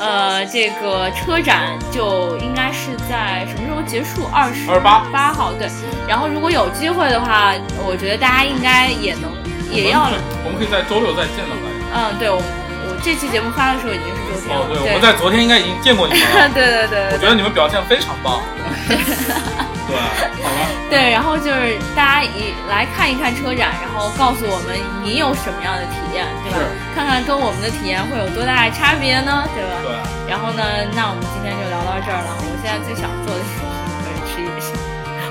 [0.00, 4.26] 呃，这个车展就应该是在什么时候结束？
[4.32, 5.68] 二十28八号，对。
[6.08, 7.52] 然后如果有机会的话，
[7.86, 9.30] 我觉得大家应该也能
[9.70, 10.08] 也要
[10.42, 11.76] 我们可以在周六再见到大家。
[11.92, 12.69] 嗯，对我我
[13.02, 16.48] 这期节目发的时候已经是周天哦，了，对，我们在昨天应该已经见过你们了。
[16.54, 18.40] 对对对对我觉得你们表现非常棒。
[19.88, 19.96] 对，
[20.44, 20.60] 好吧。
[20.90, 26.66] 对，然后就是大家一来看一看车展，然后告诉我们你有什么样的体验，对吧是？
[26.94, 29.74] 看看跟我们的体验会有多大的差别呢，对吧？
[29.82, 30.62] 对，然后呢，
[30.94, 32.30] 那我们今天就聊到这儿了。
[32.42, 33.64] 我现在最想做的事情
[34.02, 34.68] 就是吃夜宵，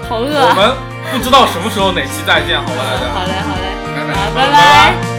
[0.09, 0.51] 好饿啊！
[0.51, 0.75] 我们
[1.11, 3.05] 不知道什么时候哪期再见，好吧，大家。
[3.13, 5.18] 好嘞，好嘞，拜拜拜拜